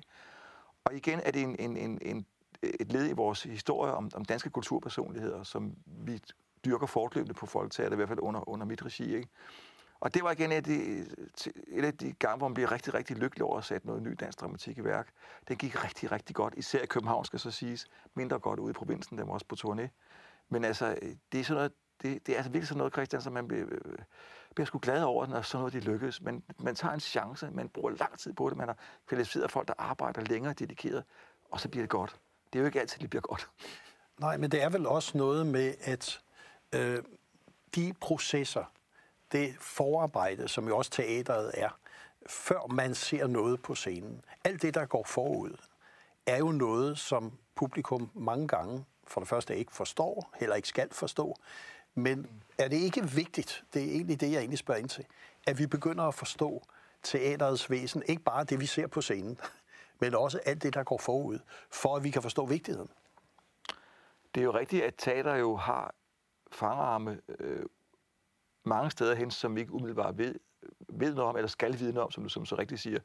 Og 0.84 0.96
igen 0.96 1.20
er 1.20 1.32
det 1.32 1.42
en, 1.42 1.56
en, 1.60 1.78
en, 1.78 2.00
en, 2.02 2.26
et 2.62 2.92
led 2.92 3.10
i 3.10 3.14
vores 3.14 3.44
historie 3.44 3.94
om, 3.94 4.12
om 4.14 4.26
danske 4.26 4.50
kulturpersonligheder, 4.50 5.44
som 5.44 5.76
vi 5.86 6.22
dyrker 6.66 6.88
fortløbende 6.88 7.34
på 7.34 7.46
folketaget, 7.46 7.94
i 7.94 7.96
hvert 7.96 8.08
fald 8.08 8.20
under, 8.22 8.50
under 8.50 8.66
mit 8.66 8.86
regi. 8.86 9.16
Ikke? 9.16 9.30
Og 10.02 10.14
det 10.14 10.24
var 10.24 10.32
igen 10.32 10.52
et 10.52 10.56
øh, 10.56 10.58
af, 10.58 10.64
de, 10.64 11.52
et 11.68 11.86
af 11.86 11.98
de 11.98 12.14
gange, 12.14 12.38
hvor 12.38 12.48
man 12.48 12.54
bliver 12.54 12.72
rigtig, 12.72 12.94
rigtig 12.94 13.18
lykkelig 13.18 13.46
over 13.46 13.58
at 13.58 13.64
sætte 13.64 13.88
noget 13.88 14.04
ny 14.04 14.16
dansk 14.20 14.42
dramatik 14.42 14.78
i 14.78 14.84
værk. 14.84 15.08
Den 15.48 15.58
gik 15.58 15.84
rigtig, 15.84 16.12
rigtig 16.12 16.36
godt, 16.36 16.54
især 16.58 16.82
i 16.82 16.86
København, 16.86 17.26
skal 17.26 17.40
så 17.40 17.52
siges. 17.52 17.88
Mindre 18.14 18.40
godt 18.40 18.60
ude 18.60 18.70
i 18.70 18.74
provinsen, 18.74 19.18
den 19.18 19.28
var 19.28 19.34
også 19.34 19.46
på 19.46 19.56
turné. 19.60 19.88
Men 20.50 20.64
altså, 20.64 20.98
øh, 21.02 21.16
det 21.32 21.40
er 21.40 21.44
sådan 21.44 21.56
noget, 21.56 21.72
det, 22.02 22.28
det 22.28 22.34
er 22.34 22.38
altså 22.38 22.52
virkelig 22.52 22.68
sådan 22.68 22.78
noget, 22.78 22.94
Christian, 22.94 23.22
som 23.22 23.34
man 23.34 23.48
bliver, 23.48 23.66
øh, 23.72 23.98
bliver 24.56 24.66
sgu 24.66 24.80
glad 24.82 25.04
over, 25.04 25.28
når 25.28 25.42
sådan 25.42 25.60
noget 25.60 25.74
de 25.74 25.80
lykkes. 25.80 26.22
Men 26.22 26.44
man 26.60 26.76
tager 26.76 26.94
en 26.94 27.00
chance, 27.00 27.52
man 27.52 27.70
bruger 27.70 27.92
lang 27.92 28.20
tid 28.20 28.34
på 28.34 28.50
det, 28.50 28.58
man 28.58 28.68
har 28.68 28.78
kvalificeret 29.08 29.52
folk, 29.52 29.68
der 29.68 29.74
arbejder 29.78 30.22
længere 30.22 30.54
dedikeret, 30.54 31.04
og 31.52 31.60
så 31.60 31.70
bliver 31.70 31.84
det 31.84 31.90
godt. 31.90 32.16
Det 32.54 32.60
er 32.60 32.62
jo 32.62 32.66
ikke 32.66 32.80
altid, 32.80 33.00
det 33.00 33.10
bliver 33.10 33.22
godt. 33.22 33.50
Nej, 34.20 34.38
men 34.38 34.52
det 34.52 34.64
er 34.64 34.70
vel 34.70 34.88
også 34.88 35.18
noget 35.18 35.48
med, 35.48 35.74
at 35.82 36.22
øh, 36.76 37.04
de 37.76 37.94
processer, 38.02 38.64
det 39.32 39.56
forarbejde, 39.60 40.48
som 40.48 40.68
jo 40.68 40.78
også 40.78 40.92
teateret 40.92 41.52
er, 41.54 41.70
før 42.28 42.68
man 42.68 42.96
ser 42.96 43.28
noget 43.28 43.62
på 43.62 43.76
scenen, 43.76 44.26
alt 44.44 44.62
det, 44.62 44.74
der 44.74 44.86
går 44.86 45.04
forud, 45.04 45.58
er 46.26 46.38
jo 46.38 46.52
noget, 46.52 46.98
som 46.98 47.38
publikum 47.56 48.12
mange 48.14 48.48
gange 48.48 48.86
for 49.08 49.22
det 49.22 49.28
første 49.28 49.58
ikke 49.58 49.72
forstår, 49.72 50.34
heller 50.40 50.56
ikke 50.56 50.68
skal 50.68 50.94
forstå. 50.94 51.36
Men 51.96 52.42
er 52.58 52.68
det 52.68 52.78
ikke 52.78 53.10
vigtigt, 53.10 53.64
det 53.74 53.84
er 53.84 53.92
egentlig 53.92 54.22
det, 54.22 54.32
jeg 54.32 54.40
egentlig 54.40 54.60
spørger 54.60 54.80
ind 54.80 54.90
til, 54.90 55.06
at 55.48 55.60
vi 55.60 55.68
begynder 55.68 56.04
at 56.04 56.14
forstå 56.14 56.64
teaterets 57.04 57.70
væsen, 57.70 58.04
ikke 58.08 58.24
bare 58.24 58.44
det, 58.44 58.60
vi 58.60 58.66
ser 58.66 58.88
på 58.88 59.02
scenen, 59.02 59.40
men 60.02 60.16
også 60.16 60.40
alt 60.46 60.64
det, 60.64 60.74
der 60.74 60.84
går 60.84 60.98
forud, 60.98 61.40
for 61.70 61.96
at 61.96 62.04
vi 62.04 62.10
kan 62.10 62.22
forstå 62.22 62.46
vigtigheden? 62.46 62.90
Det 64.36 64.42
er 64.42 64.46
jo 64.46 64.54
rigtigt, 64.54 64.84
at 64.84 64.94
teater 64.98 65.36
jo 65.36 65.56
har 65.56 65.94
fangarme 66.52 67.22
øh, 67.40 67.66
mange 68.64 68.92
steder 68.92 69.16
hen, 69.16 69.32
som 69.32 69.56
vi 69.56 69.60
ikke 69.60 69.74
umiddelbart 69.74 70.18
ved, 70.18 70.36
ved 70.90 71.14
noget 71.14 71.30
om, 71.30 71.36
eller 71.36 71.48
skal 71.48 71.80
vide 71.80 71.94
noget 71.94 72.06
om, 72.06 72.12
som 72.12 72.24
du 72.24 72.30
som 72.30 72.46
så 72.46 72.56
rigtigt 72.56 72.82
siger. 72.82 73.00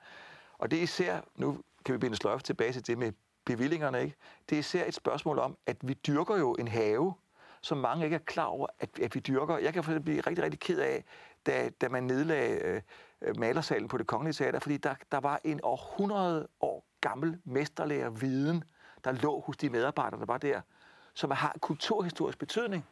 Og 0.59 0.71
det 0.71 0.79
er 0.79 0.83
især, 0.83 1.21
nu 1.37 1.59
kan 1.85 1.93
vi 1.93 1.99
binde 1.99 2.17
sløjfe 2.17 2.43
tilbage 2.43 2.73
til 2.73 2.87
det 2.87 2.99
med 2.99 3.13
bevillingerne, 3.45 4.03
ikke? 4.03 4.17
Det 4.49 4.57
er 4.57 4.61
især 4.61 4.85
et 4.87 4.95
spørgsmål 4.95 5.39
om, 5.39 5.57
at 5.67 5.77
vi 5.83 5.95
dyrker 5.95 6.37
jo 6.37 6.55
en 6.55 6.69
have, 6.69 7.15
som 7.61 7.79
mange 7.79 8.05
ikke 8.05 8.15
er 8.15 8.21
klar 8.27 8.45
over, 8.45 8.67
at, 8.79 8.99
at 8.99 9.15
vi 9.15 9.21
dyrker. 9.21 9.59
Jeg 9.59 9.73
kan 9.73 9.85
for 9.85 9.99
blive 9.99 10.21
rigtig, 10.21 10.45
rigtig 10.45 10.61
ked 10.61 10.79
af, 10.79 11.05
da, 11.47 11.71
da 11.81 11.89
man 11.89 12.03
nedlagde 12.03 12.61
øh, 12.65 12.83
øh 13.23 13.39
malersalen 13.39 13.89
på 13.89 13.99
det 13.99 14.07
kongelige 14.07 14.33
teater, 14.33 14.59
fordi 14.59 14.77
der, 14.77 14.95
der 15.13 15.21
var 15.21 15.41
en 15.45 15.61
århundrede 15.63 16.49
år 16.61 16.87
gammel 17.01 17.39
mesterlærer 17.45 18.11
viden, 18.11 18.65
der 19.05 19.13
lå 19.13 19.41
hos 19.41 19.57
de 19.57 19.71
medarbejdere, 19.71 20.21
der 20.21 20.27
var 20.27 20.39
der, 20.39 20.61
som 21.15 21.31
har 21.31 21.57
kulturhistorisk 21.61 22.39
betydning, 22.39 22.87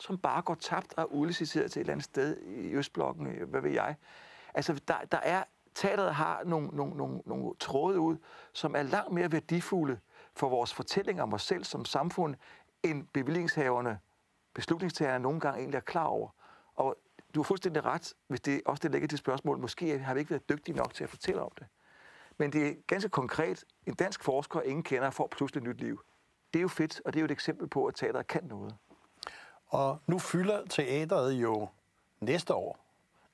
som 0.00 0.18
bare 0.18 0.42
går 0.42 0.54
tabt 0.54 0.94
og 0.96 1.14
udliciteret 1.14 1.72
til 1.72 1.80
et 1.80 1.84
eller 1.84 1.92
andet 1.92 2.04
sted 2.04 2.36
i 2.40 2.74
Østblokken, 2.74 3.26
øh, 3.26 3.48
hvad 3.48 3.60
ved 3.60 3.70
jeg. 3.70 3.94
Altså, 4.54 4.80
der, 4.88 4.94
der 5.12 5.18
er, 5.18 5.44
teateret 5.74 6.14
har 6.14 6.42
nogle, 6.44 6.68
nogle, 6.68 6.96
nogle, 6.96 7.20
nogle 7.26 7.54
tråde 7.60 8.00
ud, 8.00 8.16
som 8.52 8.76
er 8.76 8.82
langt 8.82 9.12
mere 9.12 9.32
værdifulde 9.32 9.98
for 10.34 10.48
vores 10.48 10.74
fortælling 10.74 11.22
om 11.22 11.32
os 11.32 11.42
selv 11.42 11.64
som 11.64 11.84
samfund, 11.84 12.34
end 12.82 13.06
bevillingshaverne, 13.12 13.98
beslutningstagerne 14.54 15.22
nogle 15.22 15.40
gange 15.40 15.60
egentlig 15.60 15.76
er 15.76 15.82
klar 15.82 16.04
over. 16.04 16.28
Og 16.74 16.96
du 17.34 17.40
har 17.40 17.44
fuldstændig 17.44 17.84
ret, 17.84 18.14
hvis 18.26 18.40
det 18.40 18.62
også 18.66 18.80
det 18.80 18.90
ligger 18.90 19.08
til 19.08 19.18
spørgsmål. 19.18 19.58
Måske 19.58 19.98
har 19.98 20.14
vi 20.14 20.20
ikke 20.20 20.30
været 20.30 20.48
dygtige 20.48 20.76
nok 20.76 20.94
til 20.94 21.04
at 21.04 21.10
fortælle 21.10 21.42
om 21.42 21.52
det. 21.58 21.66
Men 22.38 22.52
det 22.52 22.68
er 22.68 22.74
ganske 22.86 23.10
konkret. 23.10 23.64
En 23.86 23.94
dansk 23.94 24.24
forsker, 24.24 24.60
ingen 24.60 24.82
kender, 24.82 25.10
får 25.10 25.28
pludselig 25.30 25.60
et 25.60 25.68
nyt 25.68 25.80
liv. 25.80 26.00
Det 26.52 26.58
er 26.58 26.62
jo 26.62 26.68
fedt, 26.68 27.00
og 27.04 27.12
det 27.12 27.18
er 27.18 27.20
jo 27.20 27.24
et 27.24 27.30
eksempel 27.30 27.68
på, 27.68 27.86
at 27.86 27.94
teateret 27.94 28.26
kan 28.26 28.44
noget. 28.44 28.76
Og 29.70 29.98
nu 30.06 30.18
fylder 30.18 30.66
teateret 30.66 31.32
jo 31.32 31.68
næste 32.20 32.54
år, 32.54 32.78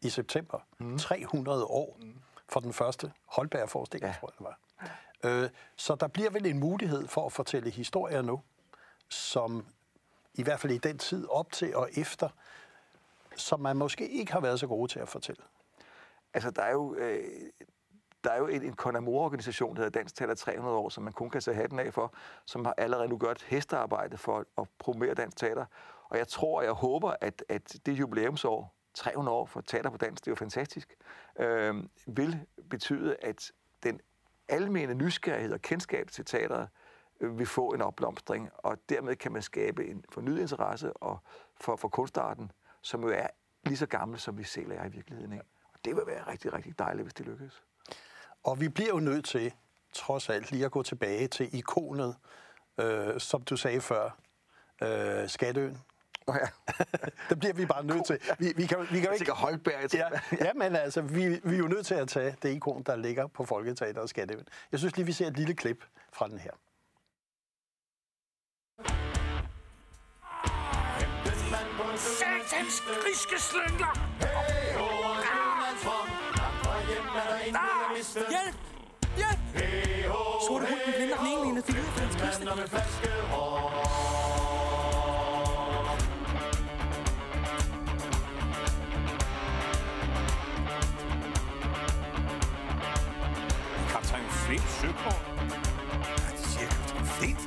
i 0.02 0.10
september, 0.10 0.58
mm. 0.78 0.98
300 0.98 1.64
år 1.64 1.98
for 2.48 2.60
den 2.60 2.72
første 2.72 3.12
Holberg-forestilling, 3.26 4.12
ja. 4.12 4.18
tror 4.20 4.30
jeg 4.30 4.38
det 4.38 4.44
var. 4.44 4.58
Øh, 5.44 5.50
så 5.76 5.94
der 5.94 6.08
bliver 6.08 6.30
vel 6.30 6.46
en 6.46 6.58
mulighed 6.58 7.06
for 7.08 7.26
at 7.26 7.32
fortælle 7.32 7.70
historier 7.70 8.22
nu, 8.22 8.42
som 9.08 9.66
i 10.34 10.42
hvert 10.42 10.60
fald 10.60 10.72
i 10.72 10.78
den 10.78 10.98
tid 10.98 11.28
op 11.28 11.52
til 11.52 11.76
og 11.76 11.88
efter, 11.96 12.28
som 13.36 13.60
man 13.60 13.76
måske 13.76 14.08
ikke 14.08 14.32
har 14.32 14.40
været 14.40 14.60
så 14.60 14.66
gode 14.66 14.92
til 14.92 14.98
at 14.98 15.08
fortælle. 15.08 15.42
Altså, 16.34 16.50
der 16.50 16.62
er 16.62 16.72
jo, 16.72 16.94
øh, 16.94 17.24
der 18.24 18.30
er 18.30 18.38
jo 18.38 18.46
en, 18.46 18.62
en 18.62 18.74
Conamore-organisation, 18.74 19.76
der 19.76 19.82
hedder 19.82 19.98
Dansk 19.98 20.14
Teater 20.16 20.34
300 20.34 20.76
år, 20.76 20.88
som 20.88 21.04
man 21.04 21.12
kun 21.12 21.30
kan 21.30 21.40
tage 21.40 21.54
hatten 21.54 21.78
af 21.78 21.94
for, 21.94 22.14
som 22.44 22.64
har 22.64 22.74
allerede 22.76 23.08
nu 23.08 23.18
gjort 23.18 23.42
hestearbejde 23.42 24.18
for 24.18 24.44
at 24.58 24.68
promovere 24.78 25.14
dansk 25.14 25.36
teater. 25.36 25.64
Og 26.08 26.18
jeg 26.18 26.28
tror, 26.28 26.58
og 26.58 26.64
jeg 26.64 26.72
håber, 26.72 27.14
at, 27.20 27.44
at 27.48 27.76
det 27.86 27.92
jubilæumsår, 27.92 28.76
300 28.94 29.36
år 29.36 29.46
for 29.46 29.60
teater 29.60 29.90
på 29.90 29.96
dansk, 29.96 30.24
det 30.24 30.28
er 30.28 30.32
jo 30.32 30.36
fantastisk, 30.36 30.94
øh, 31.38 31.74
vil 32.06 32.46
betyde, 32.70 33.16
at 33.22 33.52
den 33.82 34.00
almene 34.48 34.94
nysgerrighed 34.94 35.52
og 35.52 35.62
kendskab 35.62 36.10
til 36.10 36.24
teateret 36.24 36.68
øh, 37.20 37.38
vil 37.38 37.46
få 37.46 37.68
en 37.68 37.82
opblomstring, 37.82 38.50
og 38.58 38.78
dermed 38.88 39.16
kan 39.16 39.32
man 39.32 39.42
skabe 39.42 39.86
en 39.86 40.04
fornyet 40.12 40.40
interesse 40.40 40.92
og 40.92 41.18
for, 41.60 41.76
for 41.76 41.88
kunstarten, 41.88 42.52
som 42.82 43.02
jo 43.02 43.08
er 43.08 43.26
lige 43.64 43.76
så 43.76 43.86
gammel, 43.86 44.18
som 44.18 44.38
vi 44.38 44.44
selv 44.44 44.70
er 44.70 44.84
i 44.84 44.88
virkeligheden. 44.88 45.32
Ikke? 45.32 45.44
Og 45.72 45.78
det 45.84 45.96
vil 45.96 46.02
være 46.06 46.22
rigtig, 46.26 46.52
rigtig 46.52 46.78
dejligt, 46.78 47.04
hvis 47.04 47.14
det 47.14 47.26
lykkes. 47.26 47.62
Og 48.44 48.60
vi 48.60 48.68
bliver 48.68 48.90
jo 48.90 49.00
nødt 49.00 49.24
til, 49.24 49.54
trods 49.92 50.28
alt, 50.28 50.50
lige 50.50 50.64
at 50.64 50.70
gå 50.70 50.82
tilbage 50.82 51.28
til 51.28 51.54
ikonet, 51.54 52.16
øh, 52.78 53.20
som 53.20 53.42
du 53.42 53.56
sagde 53.56 53.80
før, 53.80 54.10
øh, 54.82 55.28
Skatøen. 55.28 55.78
Oh 56.26 56.36
ja. 56.40 56.46
det 57.30 57.38
bliver 57.38 57.54
vi 57.54 57.66
bare 57.66 57.84
nødt 57.84 58.06
til. 58.06 58.18
Vi, 58.38 58.52
vi 58.56 58.66
kan, 58.66 58.78
vi 58.90 59.00
kan 59.00 59.14
ikke... 59.14 59.32
Holberg. 59.32 59.94
Ja, 59.94 60.08
ja, 60.44 60.52
men 60.52 60.76
altså, 60.76 61.00
vi, 61.00 61.40
vi 61.44 61.54
er 61.54 61.58
jo 61.58 61.68
nødt 61.68 61.86
til 61.86 61.94
at 61.94 62.08
tage 62.08 62.36
det 62.42 62.48
ikon, 62.48 62.82
der 62.82 62.96
ligger 62.96 63.26
på 63.26 63.44
Folketeater 63.44 64.00
og 64.00 64.08
Skatøen. 64.08 64.46
Jeg 64.72 64.78
synes 64.78 64.96
lige, 64.96 65.06
vi 65.06 65.12
ser 65.12 65.26
et 65.26 65.36
lille 65.36 65.54
klip 65.54 65.84
fra 66.12 66.28
den 66.28 66.38
her. 66.38 66.50
Satans 71.96 72.80
griske 72.80 73.40
slyngler! 73.42 73.92
Hey, 74.20 74.76
er 77.48 77.88
der 77.88 77.96
mister. 77.96 78.20
Hjælp! 78.20 78.56
Hjælp! 79.16 79.38
Hey, 79.54 80.08
ho, 80.08 80.46
Sorte 80.48 80.66
hund, 80.66 80.80
den 80.86 80.94
blinder 80.96 81.16
den 81.16 81.26
ene 81.26 81.48
ene, 81.48 81.60
de 81.60 81.72
lyder 81.72 82.66
for 82.66 83.85
Søkort? 94.86 95.22
Ja, 96.24 96.30
de 96.36 96.42
siger 96.50 96.68
Kaptajn 96.68 97.06
Flint? 97.06 97.42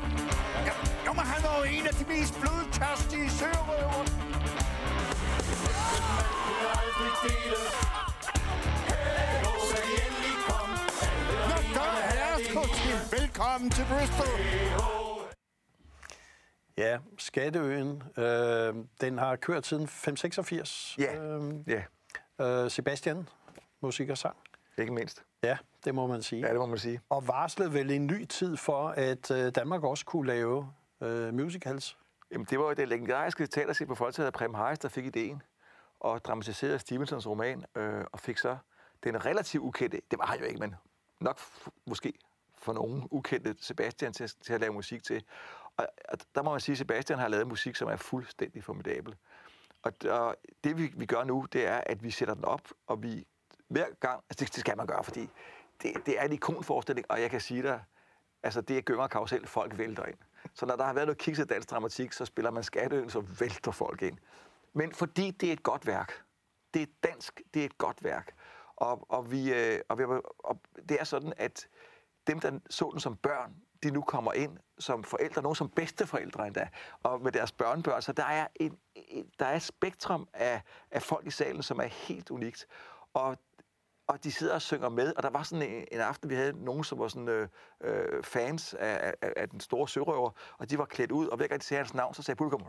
Ja, 0.68 0.74
jo, 1.06 1.12
men 1.14 1.26
han 1.34 1.44
var 1.44 1.58
jo 1.60 1.64
en 1.64 1.88
af 1.88 1.94
de 1.94 2.06
mest 2.14 2.34
blodtørstige 2.42 3.30
sørøver. 3.30 4.04
kunne 6.46 6.70
aldrig 6.82 7.12
dele. 7.26 7.62
Kom. 10.48 10.70
Nå, 11.76 11.86
herres 12.12 12.48
til. 12.78 13.20
Velkommen 13.20 13.70
til 13.72 13.86
Bristol. 13.90 14.40
Ja, 16.78 16.98
Skatteøen, 17.18 18.04
øh, 18.18 18.76
den 19.02 19.18
har 19.18 19.36
kørt 19.36 19.66
siden 19.66 19.88
586. 19.88 20.96
Ja, 20.98 21.16
øh, 21.16 21.54
ja. 21.68 21.84
Øh, 22.46 22.72
Sebastian, 22.72 23.28
musik 23.82 24.10
og 24.10 24.18
sang. 24.18 24.38
Ikke 24.80 24.94
mindst. 24.94 25.24
Ja, 25.44 25.58
det 25.86 25.96
må 25.96 26.08
man 26.08 26.22
sige. 26.22 26.42
Ja, 26.42 26.50
det 26.50 26.60
må 26.60 26.66
man 26.66 26.78
sige. 26.78 27.02
Og 27.10 27.28
varslede 27.28 27.74
vel 27.74 27.92
en 27.92 28.08
ny 28.08 28.26
tid 28.26 28.58
for, 28.58 28.88
at 28.88 29.32
øh, 29.32 29.52
Danmark 29.56 29.84
også 29.84 30.06
kunne 30.06 30.28
lave 30.28 30.74
øh, 31.02 31.34
musicals. 31.34 31.98
Jamen, 32.32 32.48
det 32.50 32.60
var 32.60 32.66
jo 32.66 32.74
det 32.74 32.88
legendariske 32.88 33.48
teaterset 33.48 33.88
på 33.88 33.96
Folketeater, 33.96 34.32
Prem 34.32 34.54
Hayes, 34.54 34.80
der 34.80 34.90
fik 34.90 35.06
ideen 35.06 35.42
og 36.00 36.26
dramatiserede 36.26 36.80
Stevensons 36.80 37.28
roman, 37.28 37.66
øh, 37.76 38.04
og 38.12 38.20
fik 38.20 38.38
så 38.38 38.58
den 39.04 39.26
relativt 39.26 39.64
ukendte, 39.64 40.02
det 40.12 40.20
var 40.20 40.26
han 40.26 40.40
jo 40.40 40.46
ikke, 40.46 40.60
men 40.60 40.76
nok 41.20 41.40
måske 41.86 42.14
for 42.58 42.74
nogen 42.74 43.08
ukendte 43.12 43.56
Sebastian 43.60 44.14
til, 44.14 44.30
til 44.42 44.54
at 44.54 44.62
lave 44.62 44.74
musik 44.74 45.04
til. 45.04 45.24
Og, 45.78 45.88
og 46.10 46.18
der 46.36 46.42
må 46.42 46.52
man 46.52 46.60
sige, 46.60 46.74
at 46.74 46.78
Sebastian 46.78 47.20
har 47.20 47.28
lavet 47.28 47.48
musik, 47.48 47.76
som 47.76 47.88
er 47.88 47.96
fuldstændig 47.96 48.64
formidabel. 48.64 49.16
Og, 49.82 49.94
og 50.10 50.36
det 50.64 50.78
vi, 50.78 50.94
vi 50.96 51.06
gør 51.06 51.24
nu, 51.24 51.46
det 51.54 51.68
er, 51.68 51.82
at 51.86 52.04
vi 52.04 52.12
sætter 52.12 52.34
den 52.34 52.46
op, 52.46 52.68
og 52.88 53.04
vi 53.04 53.26
hver 53.70 53.86
gang, 54.00 54.24
altså 54.30 54.46
det, 54.46 54.56
det 54.56 54.60
skal 54.60 54.78
man 54.78 54.88
gøre, 54.88 55.04
fordi 55.04 55.30
det, 55.82 56.06
det 56.06 56.20
er 56.20 56.24
en 56.24 56.32
ikonforestilling, 56.32 57.12
og 57.12 57.22
jeg 57.22 57.30
kan 57.30 57.42
sige 57.42 57.64
dig, 57.64 57.84
altså 58.44 58.62
det 58.62 58.78
er 58.78 58.82
gynger 58.82 59.04
og 59.04 59.10
karusel, 59.10 59.48
folk 59.48 59.78
vælter 59.78 60.06
ind. 60.06 60.18
Så 60.54 60.66
når 60.66 60.76
der 60.76 60.84
har 60.84 60.94
været 60.94 61.08
noget 61.08 61.18
kikset 61.18 61.50
dansk 61.50 61.70
dramatik, 61.70 62.14
så 62.14 62.26
spiller 62.26 62.52
man 62.52 62.64
skatteøen, 62.64 63.10
så 63.10 63.20
vælter 63.20 63.72
folk 63.72 64.02
ind. 64.02 64.18
Men 64.74 64.94
fordi 64.94 65.32
det 65.32 65.50
er 65.50 65.54
et 65.54 65.64
godt 65.64 65.88
værk. 65.88 66.24
Det 66.74 66.82
er 66.82 66.86
dansk, 67.04 67.42
det 67.54 67.62
er 67.62 67.66
et 67.66 67.78
godt 67.78 68.04
værk. 68.04 68.36
Og, 68.76 69.12
og, 69.12 69.32
vi, 69.32 69.54
øh, 69.54 69.80
og, 69.90 69.98
vi, 69.98 70.04
og 70.40 70.60
det 70.90 71.00
er 71.00 71.04
sådan, 71.04 71.34
at 71.38 71.68
dem, 72.28 72.40
der 72.40 72.60
så 72.70 72.90
den 72.92 73.00
som 73.00 73.16
børn, 73.16 73.56
de 73.84 73.92
nu 73.92 74.02
kommer 74.02 74.34
ind 74.34 74.58
som 74.80 75.04
forældre, 75.04 75.42
nogen 75.42 75.56
som 75.56 75.70
bedsteforældre 75.70 76.48
endda, 76.48 76.70
og 77.04 77.22
med 77.22 77.32
deres 77.32 77.52
børnebørn. 77.52 78.02
Så 78.02 78.14
der 78.14 78.24
er, 78.26 78.48
en, 78.56 78.80
der 79.40 79.46
er 79.46 79.56
et 79.56 79.62
spektrum 79.62 80.28
af, 80.34 80.62
af 80.92 81.02
folk 81.02 81.28
i 81.28 81.32
salen, 81.32 81.64
som 81.64 81.80
er 81.80 81.84
helt 81.84 82.32
unikt. 82.32 82.68
Og 83.14 83.38
og 84.10 84.24
de 84.24 84.32
sidder 84.32 84.54
og 84.54 84.62
synger 84.62 84.90
med, 84.90 85.14
og 85.18 85.24
der 85.24 85.30
var 85.30 85.44
sådan 85.44 85.70
en, 85.70 85.86
en 85.92 86.00
aften, 86.00 86.30
vi 86.30 86.36
havde 86.36 86.66
nogen, 86.66 86.84
som 86.84 87.00
var 87.00 87.08
sådan 87.08 87.30
øh, 87.30 87.48
øh, 87.82 88.24
fans 88.24 88.74
af, 88.74 89.14
af, 89.22 89.34
af 89.38 89.50
den 89.50 89.60
store 89.60 89.88
sørøver, 89.88 90.30
og 90.58 90.70
de 90.70 90.78
var 90.78 90.86
klædt 90.86 91.12
ud, 91.12 91.28
og 91.28 91.38
hver 91.38 91.48
gang 91.48 91.62
de 91.62 91.66
sagde 91.66 91.80
hans 91.80 91.94
navn, 91.94 92.14
så 92.14 92.22
sagde 92.22 92.38
publikum, 92.38 92.62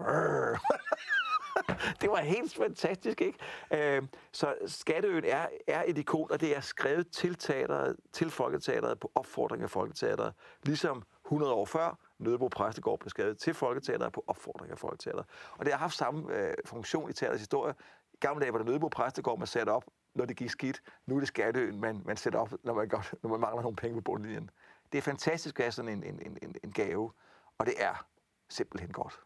det 2.00 2.10
var 2.10 2.16
helt 2.16 2.54
fantastisk, 2.54 3.20
ikke? 3.20 3.38
Øh, 3.70 4.02
så 4.32 4.54
Skatteøen 4.66 5.24
er, 5.24 5.46
er 5.68 5.84
et 5.86 5.98
ikon, 5.98 6.32
og 6.32 6.40
det 6.40 6.56
er 6.56 6.60
skrevet 6.60 7.10
til 7.10 7.34
teateret, 7.34 7.96
til 8.12 8.30
Folketeateret 8.30 9.00
på 9.00 9.12
opfordring 9.14 9.62
af 9.62 9.70
Folketeateret, 9.70 10.34
ligesom 10.62 11.02
100 11.26 11.52
år 11.52 11.64
før 11.64 11.98
Nødebo 12.18 12.48
Præstegård 12.48 12.98
blev 12.98 13.10
skrevet 13.10 13.38
til 13.38 13.54
Folketeateret 13.54 14.12
på 14.12 14.24
opfordring 14.26 14.72
af 14.72 14.78
Folketeateret. 14.78 15.26
Og 15.58 15.64
det 15.64 15.72
har 15.72 15.78
haft 15.78 15.94
samme 15.94 16.36
øh, 16.36 16.54
funktion 16.64 17.10
i 17.10 17.12
teaterets 17.12 17.40
historie. 17.40 17.74
I 18.12 18.16
gamle 18.20 18.40
dage 18.40 18.52
var 18.52 18.58
det 18.58 18.66
Nødebo 18.66 18.88
Præstegård, 18.88 19.38
man 19.38 19.46
satte 19.46 19.70
op, 19.70 19.84
når 20.14 20.24
det 20.24 20.36
gik 20.36 20.50
skidt. 20.50 20.82
Nu 21.06 21.16
er 21.16 21.20
det 21.20 21.28
Skatteøen, 21.28 21.80
man, 21.80 22.02
man 22.04 22.16
sætter 22.16 22.38
op, 22.38 22.52
når 22.64 22.74
man, 22.74 22.88
godt, 22.88 23.14
når 23.22 23.30
man 23.30 23.40
mangler 23.40 23.62
nogle 23.62 23.76
penge 23.76 23.96
på 23.96 24.00
bundlinjen. 24.00 24.50
Det 24.92 24.98
er 24.98 25.02
fantastisk 25.02 25.60
at 25.60 25.64
have 25.64 25.72
sådan 25.72 25.90
en, 25.90 26.04
en, 26.04 26.38
en, 26.42 26.54
en 26.64 26.72
gave, 26.72 27.12
og 27.58 27.66
det 27.66 27.74
er 27.78 28.06
simpelthen 28.48 28.92
godt. 28.92 29.20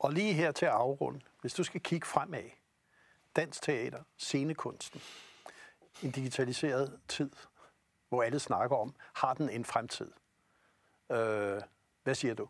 Og 0.00 0.12
lige 0.12 0.32
her 0.32 0.52
til 0.52 0.66
at 0.66 0.72
afrunde, 0.72 1.20
hvis 1.40 1.54
du 1.54 1.64
skal 1.64 1.80
kigge 1.80 2.06
fremad, 2.06 2.50
dansk 3.36 3.62
teater, 3.62 4.02
scenekunsten, 4.16 5.00
en 6.02 6.10
digitaliseret 6.10 7.00
tid, 7.08 7.30
hvor 8.08 8.22
alle 8.22 8.38
snakker 8.38 8.76
om, 8.76 8.94
har 9.14 9.34
den 9.34 9.50
en 9.50 9.64
fremtid? 9.64 10.10
Øh, 11.12 11.60
hvad 12.02 12.14
siger 12.14 12.34
du? 12.34 12.48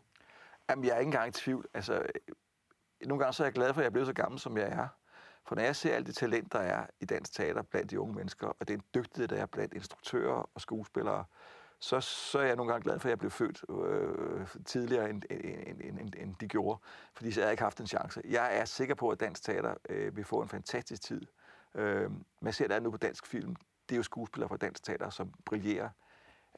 Jamen, 0.69 0.85
jeg 0.85 0.95
er 0.95 0.99
ikke 0.99 1.07
engang 1.07 1.27
i 1.27 1.31
tvivl. 1.31 1.67
Altså, 1.73 2.05
nogle 3.01 3.23
gange 3.23 3.33
så 3.33 3.43
er 3.43 3.47
jeg 3.47 3.53
glad 3.53 3.73
for, 3.73 3.81
at 3.81 3.83
jeg 3.83 3.89
er 3.89 3.91
blevet 3.91 4.07
så 4.07 4.13
gammel, 4.13 4.39
som 4.39 4.57
jeg 4.57 4.67
er. 4.67 4.87
For 5.47 5.55
når 5.55 5.61
jeg 5.61 5.75
ser 5.75 5.95
alt 5.95 6.07
det 6.07 6.15
talent, 6.15 6.53
der 6.53 6.59
er 6.59 6.85
i 6.99 7.05
dansk 7.05 7.33
teater 7.33 7.61
blandt 7.61 7.91
de 7.91 7.99
unge 7.99 8.15
mennesker, 8.15 8.47
og 8.47 8.67
den 8.67 8.81
dygtighed, 8.95 9.27
der 9.27 9.41
er 9.41 9.45
blandt 9.45 9.73
instruktører 9.73 10.49
og 10.53 10.61
skuespillere, 10.61 11.25
så, 11.79 11.99
så 12.01 12.39
er 12.39 12.43
jeg 12.43 12.55
nogle 12.55 12.71
gange 12.71 12.83
glad 12.83 12.99
for, 12.99 13.07
at 13.07 13.09
jeg 13.09 13.19
blev 13.19 13.31
født 13.31 13.63
øh, 13.69 14.47
tidligere, 14.65 15.09
end, 15.09 15.23
end, 15.29 15.81
end, 15.81 15.99
end, 15.99 16.13
end 16.17 16.35
de 16.35 16.47
gjorde. 16.47 16.79
Fordi 17.13 17.31
så 17.31 17.39
havde 17.39 17.47
jeg 17.47 17.53
ikke 17.53 17.63
haft 17.63 17.79
en 17.79 17.87
chance. 17.87 18.21
Jeg 18.29 18.57
er 18.57 18.65
sikker 18.65 18.95
på, 18.95 19.09
at 19.09 19.19
dansk 19.19 19.43
teater 19.43 19.75
øh, 19.89 20.15
vil 20.15 20.25
få 20.25 20.41
en 20.41 20.49
fantastisk 20.49 21.01
tid. 21.01 21.21
Øh, 21.75 22.11
man 22.41 22.53
ser 22.53 22.67
det 22.67 22.83
nu 22.83 22.91
på 22.91 22.97
dansk 22.97 23.27
film. 23.27 23.55
Det 23.89 23.95
er 23.95 23.97
jo 23.97 24.03
skuespillere 24.03 24.49
fra 24.49 24.57
dansk 24.57 24.83
teater, 24.83 25.09
som 25.09 25.33
brillerer. 25.45 25.89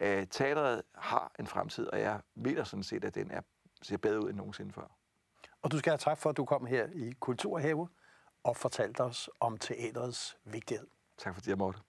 Øh, 0.02 0.28
teateret 0.28 0.82
har 0.96 1.32
en 1.40 1.48
fremtid, 1.48 1.88
og 1.88 2.00
jeg 2.00 2.22
mener 2.36 2.64
sådan 2.64 2.84
set, 2.84 3.04
at 3.04 3.16
den 3.16 3.32
er, 3.32 3.42
ser 3.82 3.98
bedre 3.98 4.24
ud 4.24 4.30
end 4.30 4.38
nogensinde 4.38 4.74
før. 4.74 4.98
Og 5.62 5.72
du 5.72 5.78
skal 5.78 5.92
have 5.92 5.98
tak 5.98 6.18
for, 6.18 6.30
at 6.30 6.38
du 6.38 6.46
kom 6.46 6.66
her 6.66 6.88
i 6.94 7.14
Kulturhave 7.20 7.88
og 8.44 8.58
fortalte 8.58 9.02
os 9.02 9.30
om 9.40 9.58
teaterets 9.58 10.38
vigtighed. 10.44 10.88
Tak 11.18 11.34
fordi 11.36 11.50
jeg 11.50 11.58
måtte. 11.58 11.80